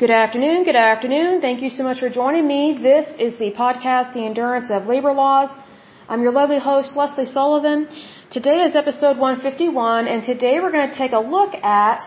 Good 0.00 0.16
afternoon, 0.24 0.64
good 0.64 0.76
afternoon. 0.76 1.42
Thank 1.42 1.60
you 1.60 1.68
so 1.68 1.82
much 1.82 1.98
for 2.00 2.08
joining 2.08 2.46
me. 2.48 2.60
This 2.80 3.06
is 3.18 3.38
the 3.38 3.50
podcast, 3.52 4.14
The 4.14 4.24
Endurance 4.24 4.70
of 4.70 4.86
Labor 4.86 5.12
Laws. 5.12 5.50
I'm 6.08 6.22
your 6.22 6.32
lovely 6.32 6.58
host, 6.58 6.96
Lesley 6.96 7.26
Sullivan. 7.26 7.86
Today 8.30 8.62
is 8.62 8.74
episode 8.74 9.18
151, 9.18 10.08
and 10.08 10.24
today 10.24 10.54
we're 10.58 10.72
going 10.72 10.88
to 10.88 10.96
take 10.96 11.12
a 11.12 11.18
look 11.18 11.52
at 11.54 12.00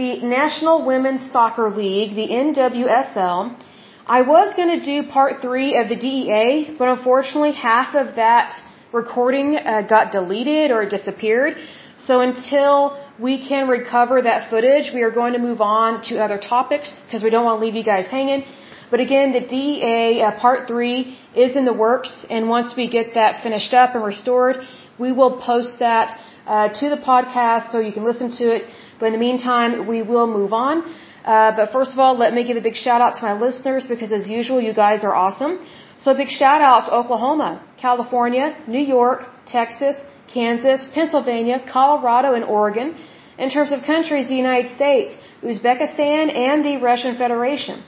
the 0.00 0.20
National 0.20 0.84
Women's 0.84 1.32
Soccer 1.32 1.70
League, 1.70 2.14
the 2.14 2.28
NWSL. 2.28 3.58
I 4.06 4.20
was 4.20 4.54
going 4.54 4.78
to 4.78 4.84
do 4.84 5.08
part 5.08 5.40
three 5.40 5.78
of 5.78 5.88
the 5.88 5.96
DEA, 5.96 6.76
but 6.78 6.88
unfortunately 6.88 7.52
half 7.52 7.94
of 7.94 8.16
that 8.16 8.52
recording 8.92 9.56
uh, 9.56 9.80
got 9.80 10.12
deleted 10.12 10.70
or 10.70 10.86
disappeared. 10.86 11.56
So 11.98 12.20
until 12.20 12.98
we 13.18 13.46
can 13.48 13.68
recover 13.68 14.22
that 14.22 14.50
footage, 14.50 14.92
we 14.92 15.02
are 15.02 15.10
going 15.10 15.32
to 15.34 15.38
move 15.38 15.60
on 15.60 16.02
to 16.08 16.18
other 16.18 16.38
topics 16.38 17.00
because 17.06 17.22
we 17.22 17.30
don't 17.30 17.44
want 17.44 17.60
to 17.60 17.64
leave 17.64 17.74
you 17.74 17.84
guys 17.84 18.06
hanging. 18.06 18.44
But 18.90 19.00
again, 19.00 19.32
the 19.32 19.40
DEA 19.40 20.22
uh, 20.22 20.38
part 20.40 20.68
three 20.68 21.16
is 21.34 21.56
in 21.56 21.64
the 21.64 21.72
works, 21.72 22.26
and 22.30 22.48
once 22.48 22.76
we 22.76 22.88
get 22.88 23.14
that 23.14 23.42
finished 23.42 23.72
up 23.72 23.94
and 23.94 24.04
restored, 24.04 24.56
we 24.98 25.10
will 25.12 25.38
post 25.40 25.78
that 25.78 26.18
uh, 26.46 26.68
to 26.80 26.90
the 26.90 26.96
podcast 26.96 27.72
so 27.72 27.78
you 27.78 27.92
can 27.92 28.04
listen 28.04 28.30
to 28.32 28.44
it. 28.56 28.62
But 28.98 29.06
in 29.06 29.12
the 29.12 29.18
meantime, 29.18 29.86
we 29.86 30.02
will 30.02 30.26
move 30.26 30.52
on. 30.52 30.84
Uh, 31.24 31.56
but 31.56 31.72
first 31.72 31.92
of 31.94 31.98
all, 31.98 32.16
let 32.16 32.34
me 32.34 32.44
give 32.44 32.56
a 32.56 32.60
big 32.60 32.76
shout 32.76 33.00
out 33.00 33.16
to 33.16 33.22
my 33.22 33.32
listeners 33.32 33.86
because 33.86 34.12
as 34.12 34.28
usual, 34.28 34.60
you 34.60 34.74
guys 34.74 35.04
are 35.04 35.14
awesome. 35.14 35.58
So 35.98 36.10
a 36.10 36.14
big 36.14 36.28
shout 36.28 36.60
out 36.60 36.86
to 36.86 36.92
Oklahoma, 36.94 37.64
California, 37.78 38.56
New 38.68 38.84
York, 38.96 39.20
Texas, 39.46 39.96
Kansas, 40.28 40.86
Pennsylvania, 40.94 41.62
Colorado, 41.70 42.34
and 42.34 42.44
Oregon. 42.44 42.94
In 43.38 43.50
terms 43.50 43.72
of 43.72 43.82
countries, 43.82 44.28
the 44.28 44.36
United 44.36 44.70
States, 44.70 45.16
Uzbekistan, 45.42 46.32
and 46.48 46.64
the 46.64 46.76
Russian 46.76 47.16
Federation. 47.16 47.82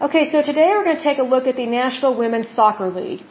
Okay, 0.00 0.24
so 0.30 0.40
today 0.40 0.68
we're 0.74 0.84
going 0.84 0.96
to 0.96 1.02
take 1.02 1.18
a 1.18 1.28
look 1.34 1.46
at 1.46 1.56
the 1.56 1.66
National 1.66 2.16
Women's 2.16 2.48
Soccer 2.48 2.88
League. 2.88 3.22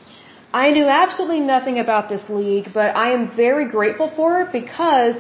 I 0.54 0.72
knew 0.72 0.86
absolutely 0.86 1.40
nothing 1.40 1.80
about 1.80 2.10
this 2.10 2.24
league, 2.30 2.68
but 2.74 2.96
I 2.96 3.12
am 3.14 3.36
very 3.36 3.68
grateful 3.68 4.12
for 4.16 4.42
it 4.42 4.52
because 4.52 5.16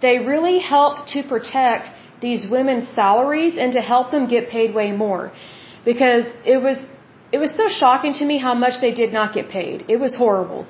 they 0.00 0.18
really 0.20 0.58
helped 0.58 1.08
to 1.10 1.22
protect 1.22 1.90
these 2.20 2.48
women's 2.48 2.88
salaries 2.88 3.56
and 3.58 3.72
to 3.72 3.80
help 3.80 4.10
them 4.10 4.26
get 4.26 4.48
paid 4.48 4.74
way 4.74 4.92
more. 4.92 5.32
Because 5.84 6.26
it 6.44 6.58
was 6.66 6.78
it 7.32 7.38
was 7.44 7.52
so 7.60 7.68
shocking 7.68 8.14
to 8.20 8.24
me 8.24 8.36
how 8.38 8.54
much 8.54 8.80
they 8.80 8.92
did 9.02 9.12
not 9.12 9.34
get 9.34 9.48
paid. 9.48 9.84
It 9.88 9.98
was 10.04 10.14
horrible. 10.14 10.66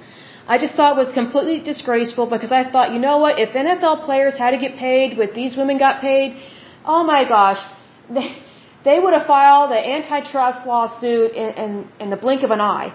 I 0.47 0.59
just 0.59 0.75
thought 0.75 0.97
was 0.97 1.13
completely 1.13 1.61
disgraceful 1.61 2.27
because 2.27 2.53
I 2.53 2.71
thought, 2.71 2.93
you 2.93 2.99
know 2.99 3.19
what, 3.19 3.39
if 3.39 3.51
NFL 3.51 4.05
players 4.05 4.35
had 4.37 4.51
to 4.51 4.59
get 4.59 4.77
paid 4.77 5.17
what 5.17 5.33
these 5.35 5.57
women 5.57 5.79
got 5.79 6.01
paid, 6.01 6.37
oh 6.85 7.03
my 7.03 7.25
gosh, 7.27 7.61
they, 8.11 8.37
they 8.85 9.01
would 9.01 9.15
have 9.15 9.27
filed 9.27 9.71
an 9.73 9.83
antitrust 9.97 10.67
lawsuit 10.67 11.33
in, 11.33 11.49
in, 11.65 11.89
in 11.99 12.11
the 12.11 12.17
blink 12.17 12.43
of 12.43 12.51
an 12.51 12.61
eye. 12.61 12.93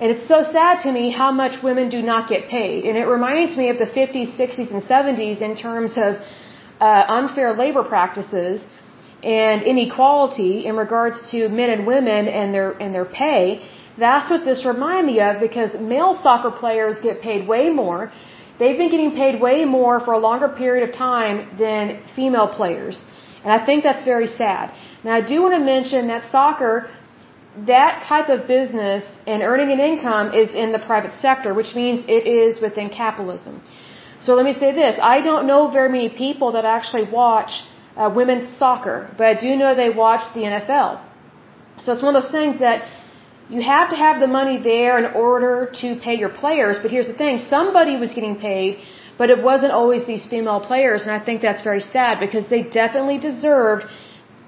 And 0.00 0.10
it's 0.10 0.26
so 0.28 0.42
sad 0.42 0.80
to 0.80 0.92
me 0.92 1.10
how 1.10 1.30
much 1.30 1.62
women 1.62 1.88
do 1.88 2.02
not 2.02 2.28
get 2.28 2.48
paid. 2.48 2.84
And 2.84 2.98
it 2.98 3.06
reminds 3.06 3.56
me 3.56 3.70
of 3.70 3.78
the 3.78 3.86
50s, 3.86 4.36
60s, 4.36 4.70
and 4.74 4.82
70s 4.82 5.40
in 5.40 5.56
terms 5.56 5.92
of 5.96 6.16
uh, 6.80 7.04
unfair 7.18 7.56
labor 7.56 7.84
practices 7.84 8.60
and 9.22 9.62
inequality 9.62 10.66
in 10.66 10.76
regards 10.76 11.18
to 11.30 11.48
men 11.48 11.70
and 11.70 11.86
women 11.86 12.28
and 12.28 12.52
their 12.52 12.72
and 12.72 12.94
their 12.94 13.04
pay. 13.04 13.62
That's 13.98 14.28
what 14.30 14.44
this 14.44 14.64
reminded 14.64 15.06
me 15.06 15.20
of 15.20 15.40
because 15.40 15.78
male 15.78 16.14
soccer 16.14 16.50
players 16.50 17.00
get 17.00 17.20
paid 17.20 17.46
way 17.46 17.70
more. 17.70 18.12
They've 18.58 18.76
been 18.76 18.90
getting 18.90 19.12
paid 19.12 19.40
way 19.40 19.64
more 19.64 20.00
for 20.00 20.12
a 20.14 20.18
longer 20.18 20.48
period 20.48 20.88
of 20.88 20.94
time 20.94 21.56
than 21.58 22.02
female 22.16 22.48
players. 22.48 23.04
And 23.44 23.52
I 23.52 23.64
think 23.66 23.84
that's 23.84 24.04
very 24.04 24.26
sad. 24.26 24.72
Now 25.04 25.14
I 25.14 25.20
do 25.20 25.42
want 25.42 25.54
to 25.54 25.64
mention 25.74 26.06
that 26.08 26.30
soccer, 26.30 26.88
that 27.66 28.04
type 28.08 28.28
of 28.28 28.46
business 28.48 29.04
and 29.26 29.42
earning 29.42 29.70
an 29.70 29.80
income 29.80 30.34
is 30.34 30.54
in 30.54 30.72
the 30.72 30.78
private 30.78 31.14
sector, 31.14 31.52
which 31.54 31.74
means 31.74 32.04
it 32.08 32.26
is 32.26 32.60
within 32.60 32.88
capitalism. 32.88 33.62
So 34.20 34.34
let 34.34 34.44
me 34.44 34.54
say 34.54 34.72
this. 34.72 34.98
I 35.02 35.20
don't 35.20 35.46
know 35.46 35.70
very 35.70 35.90
many 35.90 36.08
people 36.08 36.52
that 36.52 36.64
actually 36.64 37.06
watch 37.10 37.52
uh, 37.96 38.10
women's 38.14 38.56
soccer, 38.58 39.14
but 39.18 39.26
I 39.26 39.34
do 39.38 39.54
know 39.56 39.74
they 39.74 39.90
watch 39.90 40.22
the 40.34 40.40
NFL. 40.40 41.02
So 41.82 41.92
it's 41.92 42.02
one 42.02 42.16
of 42.16 42.22
those 42.22 42.32
things 42.32 42.58
that 42.60 42.82
you 43.48 43.60
have 43.60 43.90
to 43.90 43.96
have 43.96 44.20
the 44.20 44.26
money 44.26 44.58
there 44.62 44.98
in 44.98 45.06
order 45.14 45.70
to 45.80 45.96
pay 45.96 46.14
your 46.14 46.30
players. 46.30 46.78
But 46.82 46.90
here's 46.90 47.06
the 47.06 47.18
thing 47.22 47.38
somebody 47.38 47.96
was 47.96 48.14
getting 48.14 48.36
paid, 48.36 48.78
but 49.18 49.28
it 49.30 49.42
wasn't 49.42 49.72
always 49.72 50.06
these 50.06 50.24
female 50.26 50.60
players. 50.60 51.02
And 51.02 51.10
I 51.10 51.20
think 51.24 51.42
that's 51.42 51.62
very 51.62 51.80
sad 51.80 52.20
because 52.20 52.48
they 52.48 52.62
definitely 52.62 53.18
deserved 53.18 53.84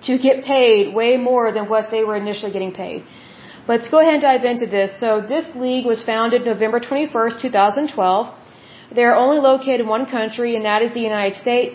to 0.03 0.19
get 0.19 0.45
paid 0.45 0.95
way 0.95 1.17
more 1.17 1.53
than 1.53 1.69
what 1.69 1.91
they 1.91 2.05
were 2.05 2.17
initially 2.17 2.53
getting 2.53 2.73
paid. 2.73 3.05
But 3.67 3.73
let's 3.81 3.89
go 3.89 3.99
ahead 3.99 4.15
and 4.15 4.23
dive 4.23 4.45
into 4.45 4.67
this. 4.67 4.99
So 4.99 5.21
this 5.21 5.47
league 5.55 5.87
was 5.87 6.03
founded 6.05 6.47
November 6.47 6.81
21st, 6.81 7.41
2012. 7.43 8.35
They're 8.95 9.17
only 9.17 9.39
located 9.39 9.81
in 9.81 9.89
one 9.89 10.07
country, 10.07 10.55
and 10.57 10.65
that 10.65 10.83
is 10.83 10.95
the 10.95 11.01
United 11.01 11.37
States. 11.37 11.75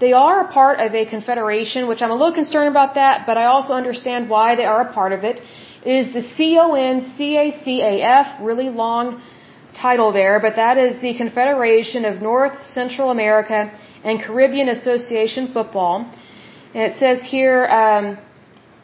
They 0.00 0.12
are 0.12 0.36
a 0.46 0.52
part 0.52 0.80
of 0.80 0.94
a 0.94 1.04
confederation, 1.06 1.86
which 1.88 2.02
I'm 2.02 2.10
a 2.10 2.18
little 2.20 2.34
concerned 2.34 2.68
about 2.68 2.94
that, 2.94 3.26
but 3.26 3.36
I 3.36 3.44
also 3.44 3.72
understand 3.72 4.28
why 4.28 4.56
they 4.56 4.64
are 4.64 4.82
a 4.88 4.92
part 4.92 5.12
of 5.12 5.24
it 5.24 5.40
is 5.96 6.12
the 6.12 6.24
CONCACAF, 6.36 8.26
really 8.48 8.68
long 8.68 9.22
title 9.74 10.12
there, 10.12 10.38
but 10.40 10.56
that 10.56 10.76
is 10.76 11.00
the 11.00 11.14
Confederation 11.22 12.04
of 12.04 12.20
North 12.20 12.56
Central 12.78 13.10
America 13.10 13.58
and 14.04 14.20
Caribbean 14.20 14.68
Association 14.68 15.44
Football. 15.52 15.94
And 16.74 16.82
it 16.88 16.94
says 16.98 17.24
here 17.24 17.64
um, 17.66 18.18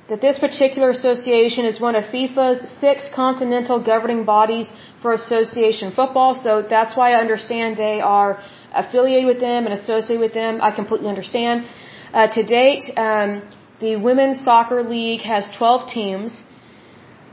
that 0.08 0.20
this 0.20 0.38
particular 0.38 0.90
association 0.90 1.66
is 1.66 1.80
one 1.80 1.94
of 1.94 2.04
FIFA's 2.04 2.60
six 2.80 3.10
continental 3.14 3.78
governing 3.92 4.24
bodies 4.24 4.68
for 5.02 5.12
association 5.12 5.92
football, 5.92 6.34
so 6.34 6.62
that's 6.76 6.96
why 6.96 7.12
I 7.12 7.20
understand 7.20 7.76
they 7.76 8.00
are 8.00 8.42
affiliated 8.72 9.26
with 9.26 9.40
them 9.40 9.66
and 9.66 9.74
associated 9.74 10.20
with 10.20 10.32
them. 10.32 10.60
I 10.62 10.70
completely 10.70 11.08
understand. 11.08 11.66
Uh, 12.14 12.28
to 12.28 12.42
date, 12.42 12.84
um, 12.96 13.42
the 13.80 13.96
Women's 13.96 14.42
Soccer 14.42 14.82
League 14.82 15.20
has 15.20 15.48
12 15.58 15.88
teams. 15.88 16.42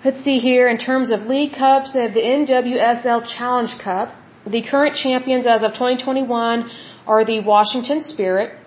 Let's 0.04 0.24
see 0.24 0.40
here, 0.40 0.68
in 0.68 0.80
terms 0.80 1.12
of 1.12 1.28
league 1.34 1.54
cups, 1.54 1.94
they 1.94 2.02
have 2.02 2.16
the 2.16 2.22
NWSL 2.22 3.22
Challenge 3.38 3.74
Cup. 3.84 4.16
The 4.48 4.64
current 4.64 4.96
champions 4.96 5.46
as 5.46 5.62
of 5.62 5.74
2021 5.74 6.72
are 7.06 7.24
the 7.24 7.42
Washington 7.42 8.02
Spirit. 8.02 8.58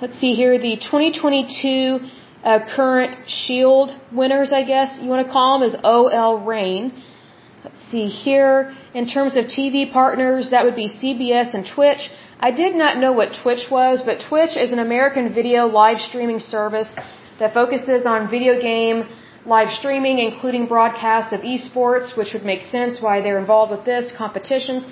Let's 0.00 0.16
see 0.20 0.34
here, 0.34 0.58
the 0.58 0.76
2022 0.76 1.98
uh, 2.44 2.60
current 2.76 3.28
Shield 3.28 3.98
winners, 4.12 4.52
I 4.52 4.62
guess 4.62 4.96
you 5.02 5.08
want 5.08 5.26
to 5.26 5.32
call 5.32 5.58
them, 5.58 5.68
is 5.68 5.74
OL 5.82 6.38
Reign. 6.44 6.92
Let's 7.64 7.82
see 7.90 8.06
here, 8.06 8.72
in 8.94 9.08
terms 9.08 9.36
of 9.36 9.46
TV 9.46 9.92
partners, 9.92 10.50
that 10.50 10.64
would 10.64 10.76
be 10.76 10.88
CBS 10.88 11.52
and 11.52 11.66
Twitch. 11.66 12.10
I 12.38 12.52
did 12.52 12.76
not 12.76 12.96
know 12.96 13.10
what 13.10 13.30
Twitch 13.42 13.64
was, 13.72 14.02
but 14.02 14.20
Twitch 14.28 14.56
is 14.56 14.70
an 14.72 14.78
American 14.78 15.34
video 15.34 15.66
live 15.66 15.98
streaming 15.98 16.38
service 16.38 16.94
that 17.40 17.54
focuses 17.54 18.06
on 18.06 18.30
video 18.30 18.60
game 18.60 19.08
live 19.44 19.72
streaming, 19.72 20.18
including 20.18 20.66
broadcasts 20.66 21.32
of 21.32 21.40
esports, 21.40 22.16
which 22.16 22.32
would 22.32 22.44
make 22.44 22.62
sense 22.62 23.00
why 23.00 23.20
they're 23.20 23.38
involved 23.38 23.72
with 23.72 23.84
this, 23.84 24.12
competitions, 24.16 24.84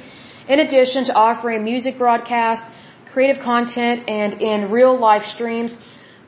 in 0.48 0.58
addition 0.60 1.04
to 1.04 1.14
offering 1.14 1.62
music 1.62 1.98
broadcasts, 1.98 2.66
creative 3.12 3.40
content, 3.42 4.08
and 4.08 4.40
in 4.40 4.70
real 4.70 4.98
live 4.98 5.24
streams. 5.24 5.76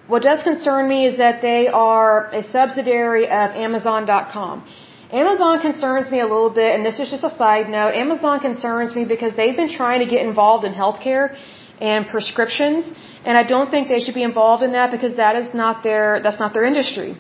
What 0.07 0.23
does 0.23 0.43
concern 0.43 0.89
me 0.89 1.07
is 1.07 1.19
that 1.19 1.43
they 1.43 1.67
are 1.69 2.31
a 2.33 2.43
subsidiary 2.43 3.25
of 3.27 3.51
Amazon.com. 3.67 4.65
Amazon 5.13 5.61
concerns 5.61 6.11
me 6.11 6.21
a 6.21 6.27
little 6.27 6.51
bit, 6.51 6.75
and 6.75 6.87
this 6.87 6.99
is 6.99 7.11
just 7.11 7.25
a 7.25 7.31
side 7.31 7.69
note. 7.69 7.95
Amazon 7.95 8.41
concerns 8.41 8.95
me 8.95 9.05
because 9.05 9.37
they've 9.37 9.57
been 9.57 9.71
trying 9.71 10.01
to 10.01 10.07
get 10.07 10.25
involved 10.25 10.65
in 10.65 10.73
healthcare 10.73 11.37
and 11.81 12.07
prescriptions, 12.09 12.91
and 13.25 13.37
I 13.37 13.43
don't 13.43 13.71
think 13.71 13.89
they 13.89 14.01
should 14.01 14.15
be 14.15 14.23
involved 14.23 14.63
in 14.63 14.73
that 14.73 14.91
because 14.91 15.17
that 15.17 15.37
is 15.37 15.53
not 15.53 15.83
their 15.83 16.21
that's 16.23 16.39
not 16.39 16.55
their 16.55 16.65
industry. 16.65 17.19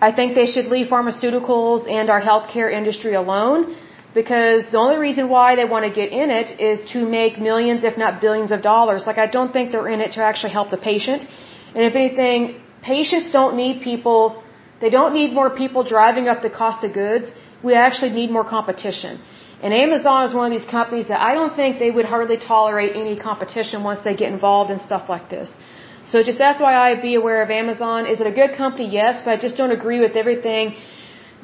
I 0.00 0.12
think 0.12 0.34
they 0.34 0.46
should 0.46 0.66
leave 0.66 0.86
pharmaceuticals 0.88 1.90
and 1.90 2.10
our 2.10 2.20
healthcare 2.20 2.70
industry 2.72 3.14
alone 3.14 3.74
because 4.14 4.66
the 4.74 4.78
only 4.78 4.98
reason 4.98 5.28
why 5.28 5.48
they 5.56 5.64
want 5.64 5.84
to 5.88 5.92
get 6.00 6.10
in 6.22 6.30
it 6.30 6.48
is 6.70 6.84
to 6.92 6.98
make 7.18 7.38
millions, 7.38 7.84
if 7.84 7.96
not 8.02 8.20
billions 8.20 8.50
of 8.56 8.60
dollars. 8.62 9.06
Like 9.06 9.18
I 9.26 9.28
don't 9.36 9.52
think 9.52 9.72
they're 9.72 9.92
in 9.96 10.00
it 10.00 10.12
to 10.16 10.22
actually 10.22 10.52
help 10.58 10.70
the 10.76 10.82
patient. 10.90 11.26
And 11.74 11.84
if 11.88 11.94
anything, 12.02 12.60
patients 12.82 13.30
don't 13.38 13.56
need 13.56 13.82
people, 13.82 14.42
they 14.80 14.90
don't 14.98 15.14
need 15.20 15.32
more 15.40 15.50
people 15.62 15.82
driving 15.96 16.28
up 16.28 16.42
the 16.42 16.54
cost 16.62 16.84
of 16.84 16.92
goods. 16.92 17.32
We 17.62 17.74
actually 17.74 18.12
need 18.20 18.30
more 18.30 18.46
competition. 18.56 19.20
And 19.62 19.72
Amazon 19.72 20.26
is 20.28 20.34
one 20.34 20.46
of 20.50 20.54
these 20.58 20.68
companies 20.78 21.08
that 21.08 21.20
I 21.28 21.34
don't 21.34 21.54
think 21.60 21.78
they 21.78 21.90
would 21.90 22.04
hardly 22.04 22.36
tolerate 22.36 22.94
any 22.94 23.16
competition 23.28 23.82
once 23.82 24.00
they 24.08 24.14
get 24.14 24.30
involved 24.32 24.70
in 24.70 24.78
stuff 24.78 25.08
like 25.08 25.30
this. 25.30 25.48
So 26.10 26.22
just 26.22 26.40
FYI, 26.40 27.02
be 27.02 27.14
aware 27.22 27.40
of 27.42 27.50
Amazon. 27.62 28.06
Is 28.12 28.20
it 28.22 28.28
a 28.34 28.36
good 28.40 28.52
company? 28.56 28.86
Yes, 29.00 29.22
but 29.24 29.30
I 29.36 29.38
just 29.46 29.56
don't 29.60 29.74
agree 29.80 30.00
with 30.06 30.14
everything 30.22 30.76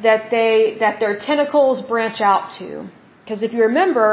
that 0.07 0.31
they 0.35 0.77
that 0.83 1.01
their 1.03 1.15
tentacles 1.29 1.83
branch 1.93 2.21
out 2.21 2.45
to. 2.59 2.69
Because 3.21 3.43
if 3.47 3.53
you 3.57 3.63
remember, 3.71 4.09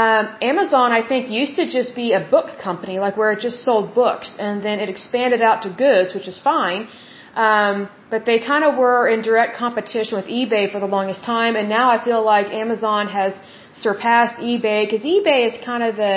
Um, 0.00 0.24
Amazon, 0.50 0.88
I 0.96 1.02
think, 1.10 1.22
used 1.42 1.54
to 1.60 1.64
just 1.78 1.90
be 2.02 2.08
a 2.18 2.22
book 2.34 2.48
company, 2.66 2.96
like 3.04 3.16
where 3.20 3.30
it 3.36 3.40
just 3.48 3.58
sold 3.68 3.86
books, 4.02 4.28
and 4.44 4.54
then 4.66 4.76
it 4.84 4.88
expanded 4.94 5.42
out 5.48 5.58
to 5.64 5.70
goods, 5.86 6.14
which 6.16 6.28
is 6.32 6.38
fine. 6.50 6.82
Um, 7.46 7.76
but 8.12 8.20
they 8.28 8.38
kind 8.52 8.64
of 8.68 8.72
were 8.84 9.02
in 9.14 9.18
direct 9.30 9.52
competition 9.64 10.12
with 10.18 10.28
eBay 10.38 10.64
for 10.72 10.78
the 10.84 10.90
longest 10.96 11.24
time, 11.24 11.52
and 11.60 11.66
now 11.78 11.86
I 11.94 11.98
feel 12.08 12.22
like 12.34 12.46
Amazon 12.64 13.04
has 13.18 13.32
surpassed 13.86 14.36
eBay 14.50 14.80
because 14.84 15.02
eBay 15.14 15.40
is 15.48 15.54
kind 15.70 15.82
of 15.88 15.92
the 16.04 16.16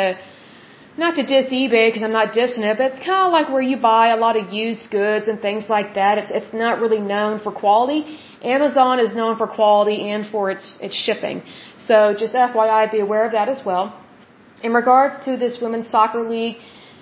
not 0.97 1.15
to 1.15 1.23
diss 1.23 1.47
eBay 1.47 1.87
because 1.87 2.03
I'm 2.03 2.11
not 2.11 2.33
dissing 2.33 2.63
it, 2.69 2.77
but 2.77 2.85
it's 2.91 2.99
kind 2.99 3.25
of 3.27 3.31
like 3.31 3.49
where 3.49 3.61
you 3.61 3.77
buy 3.77 4.09
a 4.09 4.17
lot 4.17 4.35
of 4.35 4.53
used 4.53 4.91
goods 4.91 5.27
and 5.27 5.41
things 5.41 5.67
like 5.69 5.95
that. 5.95 6.17
It's 6.19 6.31
it's 6.31 6.53
not 6.53 6.79
really 6.79 6.99
known 6.99 7.39
for 7.39 7.51
quality. 7.51 8.19
Amazon 8.43 8.99
is 8.99 9.15
known 9.15 9.35
for 9.37 9.47
quality 9.47 10.09
and 10.11 10.25
for 10.27 10.51
its 10.51 10.77
its 10.81 10.95
shipping. 10.95 11.41
So 11.79 12.13
just 12.13 12.35
FYI, 12.35 12.91
be 12.91 12.99
aware 12.99 13.25
of 13.25 13.31
that 13.31 13.49
as 13.49 13.65
well. 13.65 13.85
In 14.61 14.73
regards 14.73 15.15
to 15.25 15.35
this 15.35 15.59
women's 15.61 15.89
soccer 15.89 16.21
league, 16.21 16.57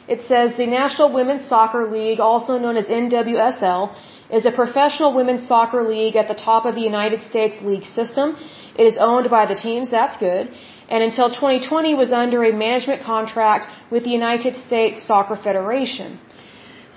it 0.07 0.21
says 0.21 0.55
the 0.57 0.65
National 0.65 1.13
Women's 1.13 1.45
Soccer 1.45 1.83
League, 1.91 2.19
also 2.19 2.57
known 2.57 2.75
as 2.75 2.88
NWSL, 2.88 3.95
is 4.31 4.45
a 4.45 4.51
professional 4.51 5.13
women's 5.13 5.45
soccer 5.47 5.83
league 5.83 6.15
at 6.15 6.27
the 6.27 6.33
top 6.33 6.65
of 6.65 6.73
the 6.75 6.81
United 6.81 7.21
States 7.21 7.57
league 7.61 7.85
system. 7.85 8.35
It 8.75 8.85
is 8.91 8.97
owned 8.97 9.29
by 9.29 9.45
the 9.45 9.55
teams, 9.55 9.91
that's 9.91 10.17
good 10.17 10.49
and 10.91 11.01
until 11.09 11.29
2020 11.29 11.93
was 12.01 12.11
under 12.23 12.39
a 12.43 12.53
management 12.65 13.01
contract 13.11 13.65
with 13.93 14.03
the 14.07 14.13
United 14.21 14.55
States 14.67 15.03
Soccer 15.09 15.38
Federation. 15.47 16.19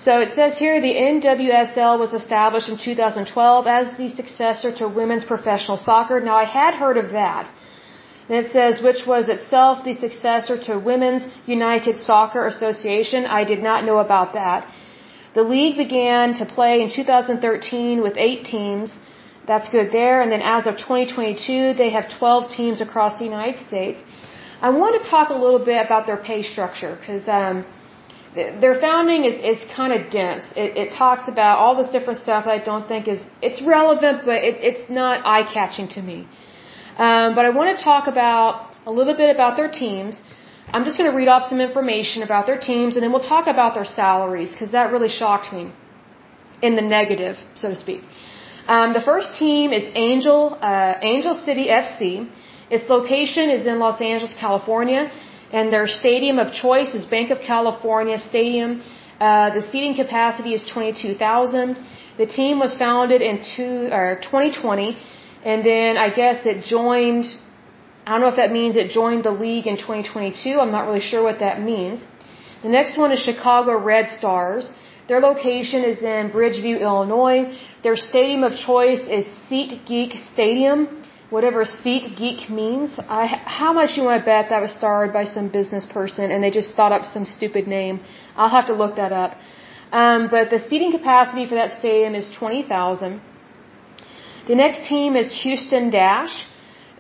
So 0.05 0.13
it 0.25 0.31
says 0.37 0.59
here 0.63 0.77
the 0.81 0.97
NWSL 1.11 1.97
was 2.05 2.13
established 2.21 2.69
in 2.73 2.79
2012 2.79 3.67
as 3.79 3.97
the 4.01 4.09
successor 4.21 4.71
to 4.81 4.89
women's 5.01 5.27
professional 5.35 5.77
soccer. 5.77 6.19
Now 6.21 6.37
I 6.45 6.49
had 6.61 6.75
heard 6.83 6.99
of 7.05 7.13
that. 7.13 7.49
And 8.29 8.37
it 8.43 8.51
says 8.53 8.83
which 8.89 9.03
was 9.07 9.29
itself 9.29 9.85
the 9.85 9.95
successor 10.07 10.57
to 10.67 10.79
Women's 10.91 11.25
United 11.47 12.01
Soccer 12.01 12.47
Association. 12.47 13.27
I 13.41 13.45
did 13.45 13.63
not 13.63 13.85
know 13.89 13.99
about 13.99 14.33
that. 14.33 14.67
The 15.35 15.45
league 15.55 15.77
began 15.77 16.35
to 16.41 16.47
play 16.47 16.75
in 16.83 16.91
2013 16.91 18.03
with 18.03 18.15
eight 18.17 18.45
teams. 18.55 18.99
That's 19.47 19.69
good 19.69 19.93
there. 19.93 20.23
And 20.23 20.33
then 20.33 20.43
as 20.43 20.67
of 20.67 20.77
2022, 20.77 21.75
they 21.75 21.91
have 21.91 22.09
12 22.19 22.51
teams 22.51 22.81
across 22.81 23.19
the 23.19 23.25
United 23.25 23.59
States. 23.59 24.03
I 24.61 24.71
want 24.71 25.03
to 25.03 25.11
talk 25.11 25.29
a 25.29 25.39
little 25.45 25.63
bit 25.73 25.85
about 25.85 26.07
their 26.07 26.17
pay 26.17 26.43
structure 26.43 26.97
because 26.99 27.29
um, 27.29 27.65
their 28.35 28.77
founding 28.81 29.25
is, 29.31 29.35
is 29.53 29.65
kind 29.81 29.93
of 29.93 30.11
dense. 30.11 30.45
It, 30.57 30.77
it 30.83 30.89
talks 30.93 31.29
about 31.29 31.59
all 31.59 31.75
this 31.81 31.89
different 31.97 32.19
stuff 32.19 32.47
that 32.47 32.55
I 32.61 32.63
don't 32.71 32.89
think 32.89 33.07
is 33.15 33.21
it's 33.43 33.61
relevant, 33.63 34.25
but 34.25 34.39
it, 34.49 34.57
it's 34.71 34.91
not 34.91 35.27
eye 35.35 35.45
catching 35.53 35.89
to 35.97 36.03
me. 36.03 36.27
Um, 36.97 37.35
but 37.35 37.45
I 37.45 37.51
want 37.51 37.77
to 37.77 37.85
talk 37.85 38.07
about 38.07 38.75
a 38.87 38.93
little 38.99 39.17
bit 39.23 39.35
about 39.35 39.57
their 39.57 39.71
teams. 39.71 40.21
I'm 40.73 40.85
just 40.85 40.97
going 40.99 41.11
to 41.11 41.17
read 41.17 41.29
off 41.29 41.45
some 41.53 41.61
information 41.61 42.23
about 42.23 42.47
their 42.47 42.59
teams, 42.59 42.97
and 42.97 43.03
then 43.03 43.13
we'll 43.13 43.29
talk 43.35 43.47
about 43.47 43.75
their 43.75 43.85
salaries 43.85 44.53
because 44.53 44.73
that 44.73 44.91
really 44.93 45.13
shocked 45.21 45.53
me 45.53 45.71
in 46.63 46.77
the 46.77 46.83
negative, 46.83 47.37
so 47.55 47.69
to 47.69 47.77
speak. 47.77 48.03
Um, 48.67 48.95
the 48.95 49.03
first 49.03 49.39
team 49.39 49.73
is 49.73 49.85
Angel 49.95 50.57
uh, 50.61 50.95
Angel 51.03 51.35
City 51.35 51.67
FC. 51.69 52.27
Its 52.71 52.89
location 52.89 53.51
is 53.51 53.67
in 53.67 53.79
Los 53.79 54.01
Angeles, 54.01 54.35
California, 54.41 55.11
and 55.53 55.71
their 55.71 55.87
stadium 55.87 56.39
of 56.39 56.55
choice 56.55 56.95
is 56.95 57.05
Bank 57.05 57.31
of 57.31 57.41
California 57.41 58.17
Stadium. 58.17 58.83
Uh, 59.21 59.51
the 59.51 59.61
seating 59.71 59.95
capacity 59.95 60.55
is 60.55 60.65
22,000. 60.73 61.77
The 62.17 62.27
team 62.27 62.59
was 62.59 62.75
founded 62.77 63.21
in 63.21 63.43
two, 63.43 63.89
or 63.93 64.19
2020, 64.23 64.97
and 65.45 65.65
then 65.65 65.99
I 65.99 66.09
guess 66.09 66.47
it 66.47 66.65
joined. 66.65 67.27
I 68.07 68.13
don't 68.13 68.23
know 68.23 68.29
if 68.29 68.37
that 68.37 68.53
means 68.53 68.77
it 68.77 68.91
joined 68.91 69.25
the 69.25 69.37
league 69.47 69.67
in 69.67 69.77
2022. 69.77 70.59
I'm 70.59 70.71
not 70.71 70.87
really 70.87 71.01
sure 71.01 71.23
what 71.23 71.41
that 71.41 71.61
means. 71.61 72.03
The 72.63 72.71
next 72.71 72.97
one 72.97 73.13
is 73.13 73.21
Chicago 73.21 73.77
Red 73.77 74.09
Stars. 74.09 74.73
Their 75.09 75.21
location 75.21 75.85
is 75.85 75.99
in 76.03 76.31
Bridgeview, 76.31 76.81
Illinois. 76.81 77.41
Their 77.83 77.97
stadium 77.97 78.43
of 78.43 78.53
choice 78.57 79.03
is 79.19 79.27
SeatGeek 79.49 80.13
Stadium, 80.33 80.79
whatever 81.29 81.65
SeatGeek 81.65 82.49
means. 82.49 82.99
I, 83.07 83.27
how 83.59 83.75
much 83.75 83.99
you 83.99 84.05
want 84.05 84.21
to 84.21 84.25
bet 84.25 84.49
that 84.49 84.63
was 84.63 84.73
started 84.73 85.13
by 85.13 85.25
some 85.27 85.49
business 85.49 85.85
person 85.85 86.31
and 86.31 86.43
they 86.43 86.51
just 86.51 86.75
thought 86.75 86.93
up 86.93 87.05
some 87.05 87.27
stupid 87.27 87.67
name? 87.67 88.01
I'll 88.35 88.55
have 88.59 88.67
to 88.69 88.73
look 88.73 88.97
that 88.97 89.13
up. 89.13 89.37
Um, 89.93 90.29
but 90.31 90.49
the 90.49 90.59
seating 90.59 90.91
capacity 90.91 91.47
for 91.51 91.55
that 91.57 91.73
stadium 91.73 92.15
is 92.15 92.31
20,000. 92.39 93.21
The 94.49 94.55
next 94.55 94.89
team 94.89 95.17
is 95.17 95.29
Houston 95.43 95.91
Dash. 95.91 96.47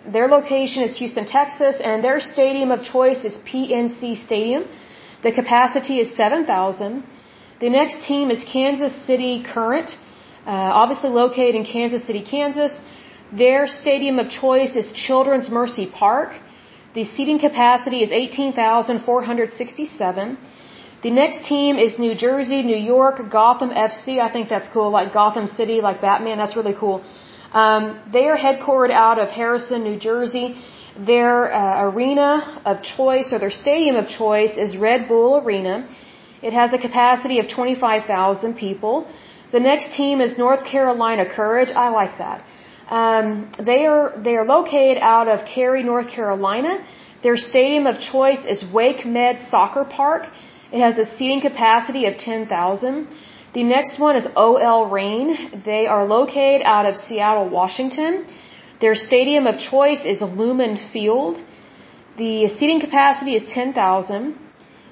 Their 0.07 0.29
location 0.29 0.83
is 0.83 0.99
Houston, 0.99 1.25
Texas, 1.25 1.77
and 1.83 2.05
their 2.05 2.21
stadium 2.21 2.71
of 2.71 2.85
choice 2.85 3.25
is 3.25 3.39
PNC 3.51 4.27
Stadium. 4.27 4.65
The 5.23 5.33
capacity 5.33 6.01
is 6.01 6.15
7,000. 6.15 7.03
The 7.61 7.71
next 7.71 8.05
team 8.07 8.33
is 8.33 8.43
Kansas 8.53 8.93
City 9.07 9.45
Current, 9.45 9.97
uh, 10.45 10.51
obviously 10.83 11.11
located 11.11 11.55
in 11.55 11.65
Kansas 11.65 12.05
City, 12.05 12.23
Kansas. 12.23 12.81
Their 13.33 13.69
stadium 13.69 14.19
of 14.19 14.29
choice 14.29 14.75
is 14.75 14.93
Children's 14.93 15.51
Mercy 15.51 15.87
Park. 15.87 16.35
The 16.95 17.05
seating 17.05 17.39
capacity 17.39 18.03
is 18.03 18.11
18,467. 18.11 20.37
The 21.05 21.11
next 21.11 21.47
team 21.47 21.79
is 21.79 21.97
New 21.99 22.15
Jersey, 22.17 22.63
New 22.63 22.83
York, 22.95 23.21
Gotham 23.31 23.71
FC. 23.71 24.19
I 24.19 24.29
think 24.33 24.49
that's 24.49 24.67
cool, 24.73 24.91
like 24.91 25.13
Gotham 25.13 25.47
City, 25.47 25.81
like 25.81 26.01
Batman. 26.01 26.39
That's 26.39 26.57
really 26.57 26.75
cool. 26.75 27.05
Um, 27.53 28.01
they 28.13 28.27
are 28.29 28.37
headquartered 28.37 28.91
out 28.91 29.21
of 29.21 29.29
Harrison, 29.29 29.85
New 29.85 29.99
Jersey. 29.99 30.57
Their 30.99 31.55
uh, 31.55 31.89
arena 31.89 32.61
of 32.65 32.83
choice 32.83 33.33
or 33.33 33.39
their 33.39 33.51
stadium 33.51 33.97
of 33.97 34.09
choice 34.09 34.57
is 34.57 34.77
Red 34.77 35.07
Bull 35.07 35.41
Arena. 35.45 35.87
It 36.49 36.53
has 36.53 36.75
a 36.79 36.81
capacity 36.89 37.39
of 37.43 37.47
25,000 37.49 38.55
people. 38.65 38.95
The 39.53 39.61
next 39.61 39.87
team 39.97 40.21
is 40.21 40.37
North 40.37 40.65
Carolina 40.73 41.25
Courage. 41.39 41.71
I 41.85 41.89
like 42.01 42.19
that. 42.19 42.45
Um, 43.01 43.29
they 43.71 43.87
are 43.87 44.07
they 44.27 44.35
are 44.41 44.47
located 44.57 44.99
out 45.15 45.29
of 45.35 45.47
Cary, 45.55 45.83
North 45.83 46.09
Carolina. 46.17 46.73
Their 47.23 47.39
stadium 47.39 47.87
of 47.87 47.97
choice 48.13 48.43
is 48.55 48.59
Wake 48.79 49.07
Med 49.07 49.41
Soccer 49.51 49.85
Park. 49.85 50.23
It 50.71 50.81
has 50.87 50.99
a 50.99 51.07
seating 51.17 51.41
capacity 51.41 52.05
of 52.05 52.19
10,000. 52.19 53.09
The 53.55 53.63
next 53.63 53.99
one 53.99 54.17
is 54.17 54.27
OL 54.37 54.83
Reign. 54.99 55.63
They 55.65 55.87
are 55.87 56.05
located 56.05 56.61
out 56.75 56.85
of 56.85 56.97
Seattle, 56.97 57.49
Washington. 57.49 58.27
Their 58.83 58.97
stadium 58.97 59.47
of 59.47 59.59
choice 59.73 60.05
is 60.05 60.21
Lumen 60.21 60.77
Field. 60.93 61.43
The 62.19 62.49
seating 62.57 62.81
capacity 62.81 63.35
is 63.35 63.45
10,000. 63.51 64.39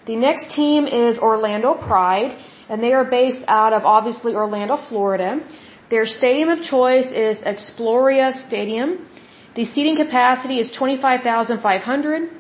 The 0.04 0.16
next 0.16 0.52
team 0.54 0.87
is 0.87 1.19
Orlando 1.19 1.75
Pride, 1.75 2.37
and 2.69 2.82
they 2.82 2.93
are 2.93 3.04
based 3.04 3.43
out 3.46 3.72
of 3.72 3.84
obviously 3.84 4.34
Orlando, 4.34 4.76
Florida. 4.88 5.40
Their 5.90 6.06
stadium 6.06 6.49
of 6.49 6.62
choice 6.62 7.06
is 7.06 7.38
Exploria 7.52 8.32
Stadium. 8.47 9.06
The 9.54 9.64
seating 9.64 9.97
capacity 9.97 10.59
is 10.59 10.73
25,500. 10.73 12.30